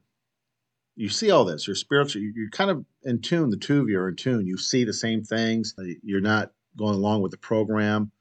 You 0.95 1.09
see 1.09 1.29
all 1.29 1.45
this. 1.45 1.67
You're 1.67 1.75
spiritual. 1.75 2.21
You're 2.21 2.49
kind 2.49 2.71
of 2.71 2.85
in 3.03 3.21
tune. 3.21 3.49
The 3.51 3.57
two 3.57 3.81
of 3.81 3.89
you 3.89 3.99
are 3.99 4.09
in 4.09 4.15
tune. 4.15 4.47
You 4.47 4.57
see 4.57 4.83
the 4.83 4.93
same 4.93 5.23
things. 5.23 5.75
You're 6.03 6.21
not 6.21 6.51
going 6.75 6.95
along 6.95 7.21
with 7.21 7.31
the 7.31 7.37
program. 7.37 8.11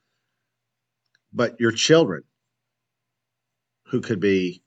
But 1.33 1.59
your 1.59 1.71
children, 1.71 2.23
who 3.87 4.01
could 4.01 4.19
be 4.19 4.61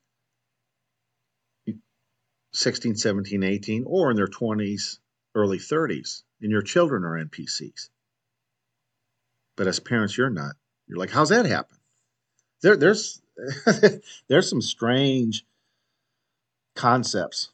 16, 2.53 2.95
17, 2.95 3.43
18, 3.43 3.83
or 3.87 4.11
in 4.11 4.17
their 4.17 4.27
20s, 4.27 4.99
early 5.33 5.57
30s, 5.57 6.23
and 6.41 6.51
your 6.51 6.61
children 6.61 7.05
are 7.05 7.23
NPCs. 7.23 7.89
But 9.61 9.67
as 9.67 9.79
parents, 9.79 10.17
you're 10.17 10.31
not. 10.31 10.55
You're 10.87 10.97
like, 10.97 11.11
how's 11.11 11.29
that 11.29 11.45
happen? 11.45 11.77
There, 12.63 12.75
there's 12.75 13.21
there's 14.27 14.49
some 14.49 14.59
strange 14.59 15.45
concepts 16.75 17.51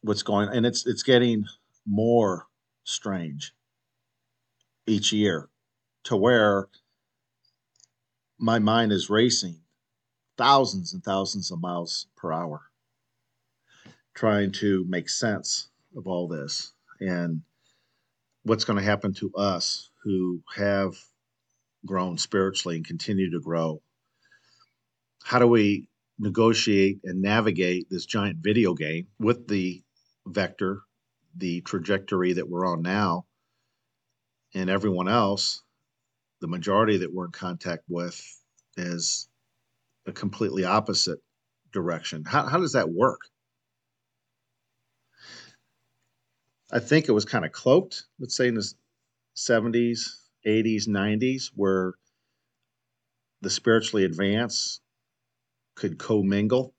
what's 0.00 0.22
going 0.22 0.48
and 0.48 0.64
it's 0.64 0.86
it's 0.86 1.02
getting 1.02 1.44
more 1.84 2.46
strange 2.84 3.52
each 4.86 5.12
year 5.12 5.50
to 6.04 6.16
where 6.16 6.68
my 8.38 8.58
mind 8.58 8.90
is 8.90 9.10
racing 9.10 9.60
thousands 10.38 10.94
and 10.94 11.04
thousands 11.04 11.50
of 11.50 11.60
miles 11.60 12.06
per 12.16 12.32
hour 12.32 12.62
trying 14.14 14.50
to 14.50 14.86
make 14.88 15.10
sense 15.10 15.68
of 15.94 16.06
all 16.06 16.26
this 16.26 16.72
and 17.00 17.42
what's 18.44 18.64
going 18.64 18.78
to 18.78 18.82
happen 18.82 19.12
to 19.12 19.30
us 19.34 19.90
who 20.02 20.42
have 20.54 20.94
grown 21.84 22.18
spiritually 22.18 22.76
and 22.76 22.86
continue 22.86 23.30
to 23.30 23.40
grow 23.40 23.80
how 25.22 25.38
do 25.38 25.46
we 25.46 25.88
negotiate 26.18 27.00
and 27.04 27.22
navigate 27.22 27.88
this 27.90 28.06
giant 28.06 28.38
video 28.38 28.74
game 28.74 29.06
with 29.18 29.48
the 29.48 29.82
vector, 30.26 30.82
the 31.36 31.60
trajectory 31.62 32.34
that 32.34 32.48
we're 32.48 32.66
on 32.66 32.82
now, 32.82 33.24
and 34.54 34.68
everyone 34.68 35.08
else, 35.08 35.62
the 36.40 36.48
majority 36.48 36.98
that 36.98 37.12
we're 37.12 37.26
in 37.26 37.32
contact 37.32 37.84
with 37.88 38.20
is 38.76 39.28
a 40.06 40.12
completely 40.12 40.64
opposite 40.64 41.20
direction. 41.72 42.24
How, 42.24 42.46
how 42.46 42.58
does 42.58 42.72
that 42.72 42.90
work? 42.90 43.20
I 46.70 46.78
think 46.78 47.08
it 47.08 47.12
was 47.12 47.24
kind 47.24 47.44
of 47.44 47.52
cloaked, 47.52 48.04
let's 48.18 48.36
say 48.36 48.48
in 48.48 48.54
the 48.54 48.72
70s, 49.36 50.00
80s, 50.46 50.88
90s, 50.88 51.50
where 51.54 51.94
the 53.40 53.50
spiritually 53.50 54.04
advanced 54.04 54.80
could 55.74 55.98
commingle 55.98 56.74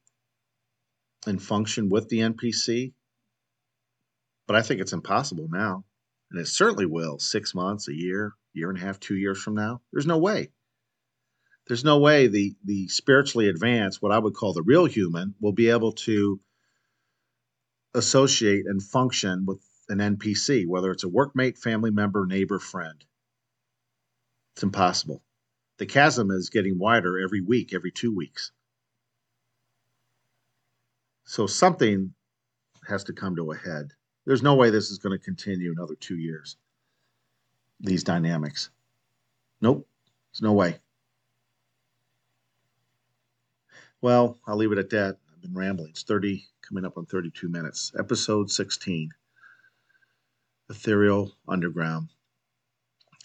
and 1.26 1.42
function 1.42 1.90
with 1.90 2.10
the 2.10 2.20
NPC 2.20 2.94
but 4.48 4.56
I 4.56 4.62
think 4.62 4.82
it's 4.82 4.94
impossible 4.94 5.48
now. 5.50 5.86
And 6.32 6.40
it 6.40 6.48
certainly 6.48 6.86
will 6.86 7.20
six 7.20 7.54
months, 7.54 7.88
a 7.88 7.94
year, 7.94 8.34
year 8.54 8.70
and 8.70 8.78
a 8.78 8.82
half, 8.82 9.00
two 9.00 9.16
years 9.16 9.42
from 9.42 9.56
now. 9.56 9.82
There's 9.92 10.08
no 10.08 10.18
way. 10.18 10.52
There's 11.68 11.84
no 11.84 12.00
way 12.00 12.28
the, 12.28 12.56
the 12.66 12.88
spiritually 12.90 13.48
advanced, 13.48 14.02
what 14.02 14.12
I 14.12 14.20
would 14.20 14.34
call 14.34 14.54
the 14.54 14.64
real 14.64 14.86
human, 14.86 15.36
will 15.40 15.54
be 15.54 15.70
able 15.70 15.94
to 15.94 16.42
associate 17.94 18.66
and 18.66 18.82
function 18.82 19.46
with 19.46 19.62
an 19.90 20.00
NPC, 20.00 20.68
whether 20.68 20.92
it's 20.92 21.04
a 21.04 21.10
workmate, 21.10 21.58
family 21.58 21.92
member, 21.92 22.26
neighbor, 22.26 22.60
friend. 22.60 23.04
It's 24.56 24.64
impossible. 24.64 25.22
The 25.78 25.86
chasm 25.86 26.32
is 26.32 26.50
getting 26.50 26.78
wider 26.78 27.20
every 27.20 27.42
week, 27.42 27.74
every 27.74 27.92
two 27.92 28.16
weeks. 28.16 28.52
So 31.26 31.48
something 31.48 32.14
has 32.88 33.04
to 33.06 33.14
come 33.14 33.36
to 33.36 33.52
a 33.52 33.58
head. 33.58 33.92
There's 34.26 34.44
no 34.44 34.56
way 34.56 34.70
this 34.70 34.92
is 34.92 35.00
going 35.00 35.18
to 35.18 35.24
continue 35.24 35.72
another 35.72 35.96
two 35.96 36.18
years. 36.18 36.58
These 37.80 38.04
dynamics. 38.04 38.70
Nope. 39.62 39.88
There's 40.32 40.42
no 40.42 40.54
way. 40.54 40.80
Well, 44.02 44.38
I'll 44.46 44.58
leave 44.58 44.72
it 44.72 44.78
at 44.78 44.90
that. 44.92 45.18
I've 45.34 45.42
been 45.42 45.54
rambling. 45.54 45.90
It's 45.90 46.04
30, 46.04 46.46
coming 46.62 46.86
up 46.86 46.98
on 46.98 47.06
32 47.06 47.50
minutes. 47.50 47.92
Episode 47.98 48.52
16 48.52 49.12
Ethereal 50.70 51.32
Underground. 51.48 52.10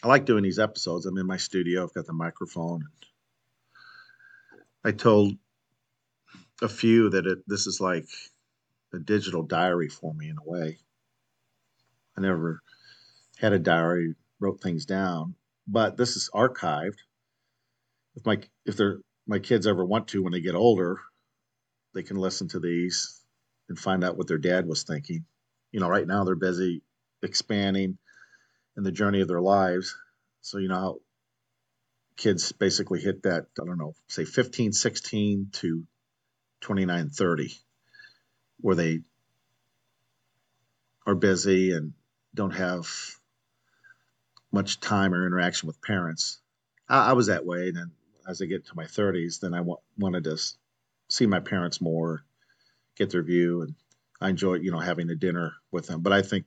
I 0.03 0.09
like 0.09 0.27
doing 0.27 0.42
these 0.42 0.59
episodes. 0.59 1.07
I'm 1.07 1.18
in 1.18 1.27
my 1.27 1.37
studio, 1.37 1.83
I've 1.83 1.94
got 1.94 2.07
the 2.07 2.12
microphone. 2.12 2.85
I 4.85 4.92
told 4.92 5.35
a 6.62 6.68
few 6.68 7.11
that 7.11 7.27
it, 7.27 7.38
this 7.46 7.66
is 7.66 7.81
like 7.81 8.09
a 8.92 8.98
digital 8.98 9.42
diary 9.42 9.88
for 9.88 10.14
me 10.14 10.29
in 10.29 10.37
a 10.38 10.48
way. 10.48 10.79
I 12.16 12.20
never 12.20 12.62
had 13.38 13.53
a 13.53 13.59
diary, 13.59 14.14
wrote 14.40 14.61
things 14.61 14.87
down, 14.87 15.35
but 15.66 15.96
this 15.96 16.16
is 16.16 16.31
archived. 16.35 16.98
If 18.16 18.27
my 18.27 18.38
if 18.64 18.77
they're 18.77 18.98
my 19.27 19.38
kids 19.38 19.66
ever 19.66 19.85
want 19.85 20.09
to 20.09 20.22
when 20.22 20.33
they 20.33 20.40
get 20.40 20.55
older, 20.55 21.01
they 21.94 22.03
can 22.03 22.16
listen 22.16 22.48
to 22.48 22.61
these 22.61 23.20
and 23.68 23.79
find 23.79 24.03
out 24.03 24.16
what 24.16 24.27
their 24.27 24.38
dad 24.38 24.66
was 24.66 24.83
thinking. 24.83 25.24
You 25.70 25.81
know, 25.81 25.88
right 25.88 26.07
now 26.07 26.24
they're 26.24 26.35
busy 26.35 26.83
expanding 27.22 27.98
in 28.76 28.83
the 28.83 28.92
journey 28.92 29.20
of 29.20 29.28
their 29.28 29.40
lives. 29.40 29.96
So, 30.40 30.59
you 30.59 30.68
know 30.68 30.74
how 30.74 31.00
kids 32.16 32.52
basically 32.52 33.00
hit 33.00 33.22
that, 33.22 33.46
I 33.61 33.64
don't 33.64 33.78
know, 33.78 33.94
say 34.09 34.24
15, 34.24 34.72
16 34.72 35.48
to 35.52 35.85
29, 36.61 37.11
30, 37.11 37.52
where 38.61 38.74
they 38.74 39.00
are 41.07 41.14
busy 41.14 41.72
and 41.72 41.94
don't 42.35 42.50
have 42.50 42.88
much 44.52 44.81
time 44.81 45.14
or 45.14 45.26
interaction 45.26 45.66
with 45.66 45.81
parents. 45.81 46.40
I, 46.88 47.11
I 47.11 47.12
was 47.12 47.28
that 47.28 47.46
way. 47.46 47.68
And 47.68 47.76
then 47.76 47.90
as 48.28 48.42
I 48.42 48.46
get 48.46 48.66
to 48.66 48.76
my 48.76 48.85
30s, 48.85 49.40
then 49.40 49.54
I 49.54 49.59
w- 49.59 49.78
wanted 49.98 50.24
to 50.24 50.37
see 51.09 51.26
my 51.26 51.40
parents 51.40 51.81
more, 51.81 52.24
get 52.96 53.11
their 53.11 53.22
view, 53.22 53.62
and 53.62 53.74
I 54.20 54.31
enjoy, 54.31 54.54
you 54.54 54.72
know, 54.72 54.81
having 54.81 55.09
a 55.11 55.14
dinner 55.14 55.54
with 55.70 55.87
them. 55.87 56.02
But 56.02 56.12
I 56.12 56.22
think 56.22 56.46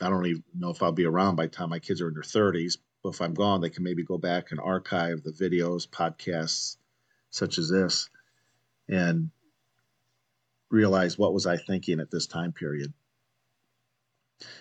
I 0.00 0.08
don't 0.08 0.26
even 0.26 0.42
know 0.54 0.70
if 0.70 0.82
I'll 0.82 0.92
be 0.92 1.04
around 1.04 1.36
by 1.36 1.46
the 1.46 1.52
time 1.52 1.70
my 1.70 1.78
kids 1.78 2.00
are 2.00 2.08
in 2.08 2.14
their 2.14 2.22
30s. 2.22 2.78
But 3.02 3.10
if 3.10 3.20
I'm 3.20 3.34
gone, 3.34 3.60
they 3.60 3.70
can 3.70 3.82
maybe 3.82 4.04
go 4.04 4.18
back 4.18 4.50
and 4.50 4.60
archive 4.60 5.22
the 5.22 5.32
videos, 5.32 5.88
podcasts 5.88 6.76
such 7.30 7.58
as 7.58 7.68
this, 7.68 8.08
and 8.88 9.30
realize 10.70 11.18
what 11.18 11.34
was 11.34 11.46
I 11.46 11.56
thinking 11.56 12.00
at 12.00 12.10
this 12.10 12.26
time 12.26 12.52
period. 12.52 12.92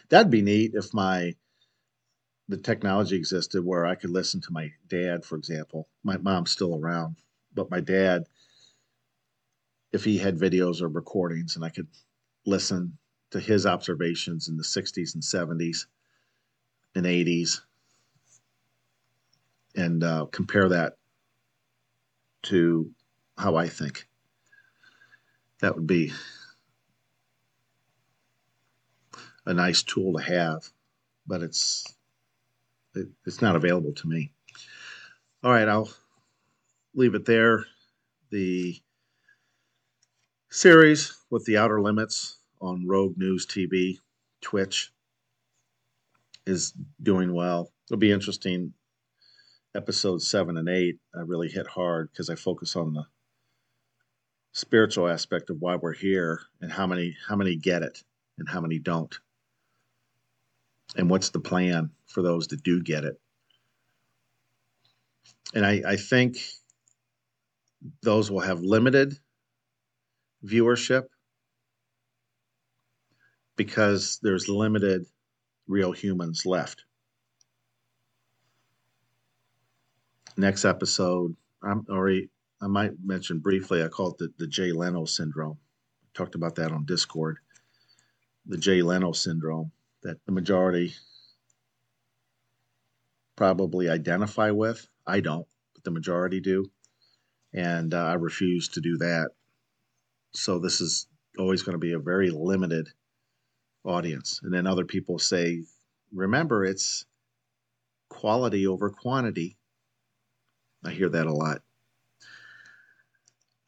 That'd 0.10 0.32
be 0.32 0.42
neat 0.42 0.72
if 0.74 0.94
my 0.94 1.36
the 2.48 2.58
technology 2.58 3.16
existed 3.16 3.64
where 3.64 3.86
I 3.86 3.96
could 3.96 4.10
listen 4.10 4.42
to 4.42 4.52
my 4.52 4.74
dad, 4.90 5.24
for 5.24 5.38
example. 5.38 5.88
My 6.04 6.18
mom's 6.18 6.52
still 6.52 6.76
around, 6.76 7.16
but 7.54 7.72
my 7.72 7.80
dad, 7.80 8.26
if 9.94 10.04
he 10.04 10.18
had 10.18 10.38
videos 10.38 10.82
or 10.82 10.90
recordings, 10.90 11.56
and 11.56 11.64
I 11.64 11.70
could 11.70 11.88
listen 12.46 12.98
to 13.32 13.40
his 13.40 13.66
observations 13.66 14.48
in 14.48 14.58
the 14.58 14.64
60s 14.64 15.14
and 15.16 15.24
70s 15.24 15.86
and 16.96 17.06
80s 17.06 17.62
and 19.76 20.04
uh, 20.04 20.26
compare 20.32 20.70
that 20.70 20.98
to 22.44 22.92
how 23.38 23.56
I 23.56 23.68
think. 23.68 24.08
That 25.62 25.76
would 25.76 25.88
be 25.88 26.12
a 29.46 29.54
nice 29.54 29.84
tool 29.84 30.14
to 30.14 30.24
have, 30.24 30.68
but 31.28 31.42
it's 31.42 31.86
it, 32.96 33.08
it's 33.26 33.42
not 33.42 33.56
available 33.56 33.94
to 33.94 34.08
me. 34.08 34.32
All 35.44 35.52
right, 35.52 35.68
I'll 35.68 35.90
leave 36.94 37.16
it 37.16 37.26
there. 37.26 37.66
The 38.32 38.82
series 40.50 41.16
with 41.30 41.46
the 41.46 41.58
outer 41.58 41.80
limits 41.82 42.38
on 42.62 42.88
Rogue 42.88 43.18
News 43.18 43.46
TV, 43.46 43.98
Twitch, 44.42 44.92
is 46.46 46.74
doing 47.02 47.34
well. 47.34 47.72
It'll 47.90 48.00
be 48.00 48.12
interesting. 48.12 48.74
Episodes 49.76 50.28
seven 50.28 50.58
and 50.58 50.70
eight, 50.70 50.98
I 51.16 51.22
really 51.22 51.50
hit 51.50 51.68
hard 51.68 52.10
because 52.12 52.30
I 52.30 52.36
focus 52.36 52.76
on 52.76 52.94
the 52.94 53.06
spiritual 54.54 55.08
aspect 55.08 55.50
of 55.50 55.58
why 55.60 55.76
we're 55.76 55.94
here 55.94 56.42
and 56.60 56.72
how 56.72 56.86
many 56.86 57.16
how 57.28 57.36
many 57.36 57.56
get 57.56 57.84
it 57.84 58.04
and 58.38 58.50
how 58.50 58.60
many 58.60 58.80
don't 58.80 59.20
and 60.98 61.10
what's 61.10 61.30
the 61.30 61.40
plan 61.40 61.90
for 62.06 62.22
those 62.22 62.48
that 62.48 62.62
do 62.62 62.82
get 62.82 63.06
it 63.06 63.18
and 65.56 65.66
i, 65.66 65.82
I 65.88 65.96
think 65.96 66.38
those 68.04 68.30
will 68.30 68.42
have 68.42 68.60
limited 68.60 69.18
viewership 70.46 71.06
because 73.64 74.20
there's 74.24 74.48
limited 74.50 75.06
real 75.68 75.92
humans 75.92 76.46
left 76.46 76.84
next 80.38 80.66
episode 80.66 81.36
i'm 81.64 81.86
already 81.90 82.30
i 82.62 82.68
might 82.68 82.92
mention 83.04 83.40
briefly 83.40 83.84
i 83.84 83.88
call 83.88 84.12
it 84.12 84.18
the, 84.18 84.34
the 84.40 84.48
jay 84.48 84.72
leno 84.72 85.06
syndrome 85.06 85.58
talked 86.14 86.36
about 86.36 86.56
that 86.56 86.72
on 86.72 86.86
discord 86.86 87.38
the 88.48 88.58
jay 88.58 88.82
leno 88.82 89.12
syndrome 89.12 89.72
that 90.04 90.18
the 90.26 90.32
majority 90.32 90.94
probably 93.42 93.90
identify 93.90 94.52
with. 94.52 94.88
I 95.08 95.20
don't, 95.20 95.48
but 95.74 95.84
the 95.84 95.90
majority 95.90 96.40
do. 96.40 96.70
And 97.56 97.92
uh, 97.92 98.06
I 98.06 98.14
refuse 98.14 98.70
to 98.70 98.82
do 98.82 98.98
that. 98.98 99.32
So 100.34 100.60
this 100.60 100.80
is 100.80 101.08
always 101.40 101.64
going 101.64 101.74
to 101.74 101.80
be 101.80 101.94
a 101.94 102.00
very 102.00 102.30
limited 102.30 102.90
audience. 103.84 104.40
And 104.44 104.54
then 104.54 104.68
other 104.68 104.86
people 104.86 105.20
say, 105.20 105.64
remember, 106.14 106.64
it's 106.64 107.06
quality 108.10 108.68
over 108.68 108.90
quantity. 108.90 109.58
I 110.84 110.92
hear 110.92 111.10
that 111.10 111.28
a 111.28 111.34
lot. 111.34 111.62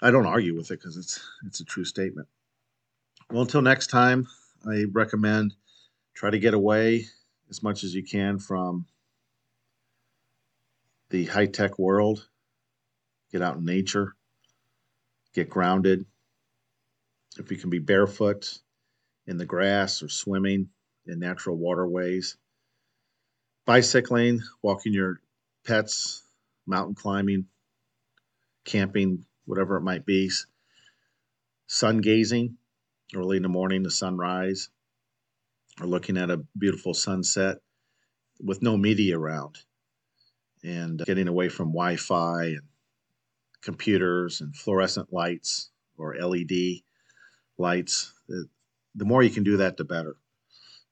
I 0.01 0.11
don't 0.11 0.25
argue 0.25 0.55
with 0.55 0.69
it 0.71 0.79
because 0.79 0.97
it's 0.97 1.25
it's 1.45 1.61
a 1.61 1.65
true 1.65 1.85
statement. 1.85 2.27
Well, 3.31 3.43
until 3.43 3.61
next 3.61 3.87
time, 3.87 4.27
I 4.67 4.85
recommend 4.91 5.55
try 6.13 6.29
to 6.29 6.39
get 6.39 6.53
away 6.53 7.05
as 7.49 7.63
much 7.63 7.83
as 7.83 7.95
you 7.95 8.03
can 8.03 8.37
from 8.37 8.85
the 11.09 11.25
high 11.25 11.45
tech 11.45 11.79
world. 11.79 12.27
Get 13.31 13.41
out 13.41 13.57
in 13.57 13.65
nature, 13.65 14.13
get 15.33 15.49
grounded. 15.49 16.05
If 17.37 17.49
you 17.49 17.57
can 17.57 17.69
be 17.69 17.79
barefoot 17.79 18.59
in 19.27 19.37
the 19.37 19.45
grass 19.45 20.03
or 20.03 20.09
swimming 20.09 20.69
in 21.05 21.19
natural 21.19 21.57
waterways, 21.57 22.37
bicycling, 23.65 24.41
walking 24.61 24.93
your 24.93 25.21
pets, 25.65 26.23
mountain 26.65 26.95
climbing, 26.95 27.45
camping, 28.65 29.25
whatever 29.45 29.77
it 29.77 29.81
might 29.81 30.05
be, 30.05 30.29
sun 31.67 31.99
gazing 31.99 32.57
early 33.15 33.37
in 33.37 33.43
the 33.43 33.49
morning, 33.49 33.83
the 33.83 33.91
sunrise, 33.91 34.69
or 35.79 35.87
looking 35.87 36.17
at 36.17 36.29
a 36.29 36.43
beautiful 36.57 36.93
sunset 36.93 37.57
with 38.39 38.61
no 38.61 38.77
media 38.77 39.17
around. 39.17 39.57
And 40.63 41.03
getting 41.05 41.27
away 41.27 41.49
from 41.49 41.69
Wi 41.69 41.97
Fi 41.97 42.45
and 42.45 42.61
computers 43.61 44.39
and 44.39 44.55
fluorescent 44.55 45.11
lights 45.11 45.71
or 45.97 46.15
LED 46.15 46.81
lights. 47.57 48.13
The 48.95 49.05
more 49.05 49.23
you 49.23 49.29
can 49.29 49.43
do 49.43 49.57
that, 49.57 49.77
the 49.77 49.83
better. 49.83 50.15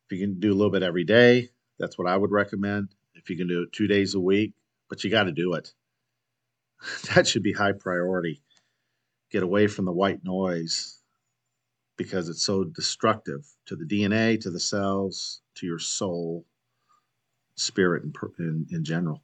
If 0.05 0.17
you 0.17 0.25
can 0.25 0.39
do 0.39 0.51
a 0.51 0.55
little 0.55 0.71
bit 0.71 0.83
every 0.83 1.03
day, 1.03 1.49
that's 1.79 1.97
what 1.97 2.07
I 2.07 2.17
would 2.17 2.31
recommend. 2.31 2.89
If 3.15 3.29
you 3.29 3.37
can 3.37 3.47
do 3.47 3.63
it 3.63 3.71
two 3.71 3.87
days 3.87 4.15
a 4.15 4.19
week, 4.19 4.53
but 4.89 5.03
you 5.03 5.09
got 5.09 5.23
to 5.23 5.31
do 5.31 5.53
it. 5.53 5.73
that 7.15 7.27
should 7.27 7.43
be 7.43 7.53
high 7.53 7.73
priority. 7.73 8.41
Get 9.31 9.43
away 9.43 9.67
from 9.67 9.85
the 9.85 9.91
white 9.91 10.23
noise 10.23 11.01
because 11.97 12.29
it's 12.29 12.43
so 12.43 12.63
destructive 12.63 13.45
to 13.67 13.75
the 13.75 13.85
DNA, 13.85 14.39
to 14.41 14.49
the 14.49 14.59
cells, 14.59 15.41
to 15.55 15.65
your 15.65 15.79
soul, 15.79 16.45
spirit, 17.55 18.03
in, 18.03 18.13
in, 18.39 18.67
in 18.71 18.83
general. 18.83 19.21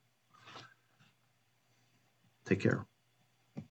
Take 2.45 2.61
care. 2.61 2.86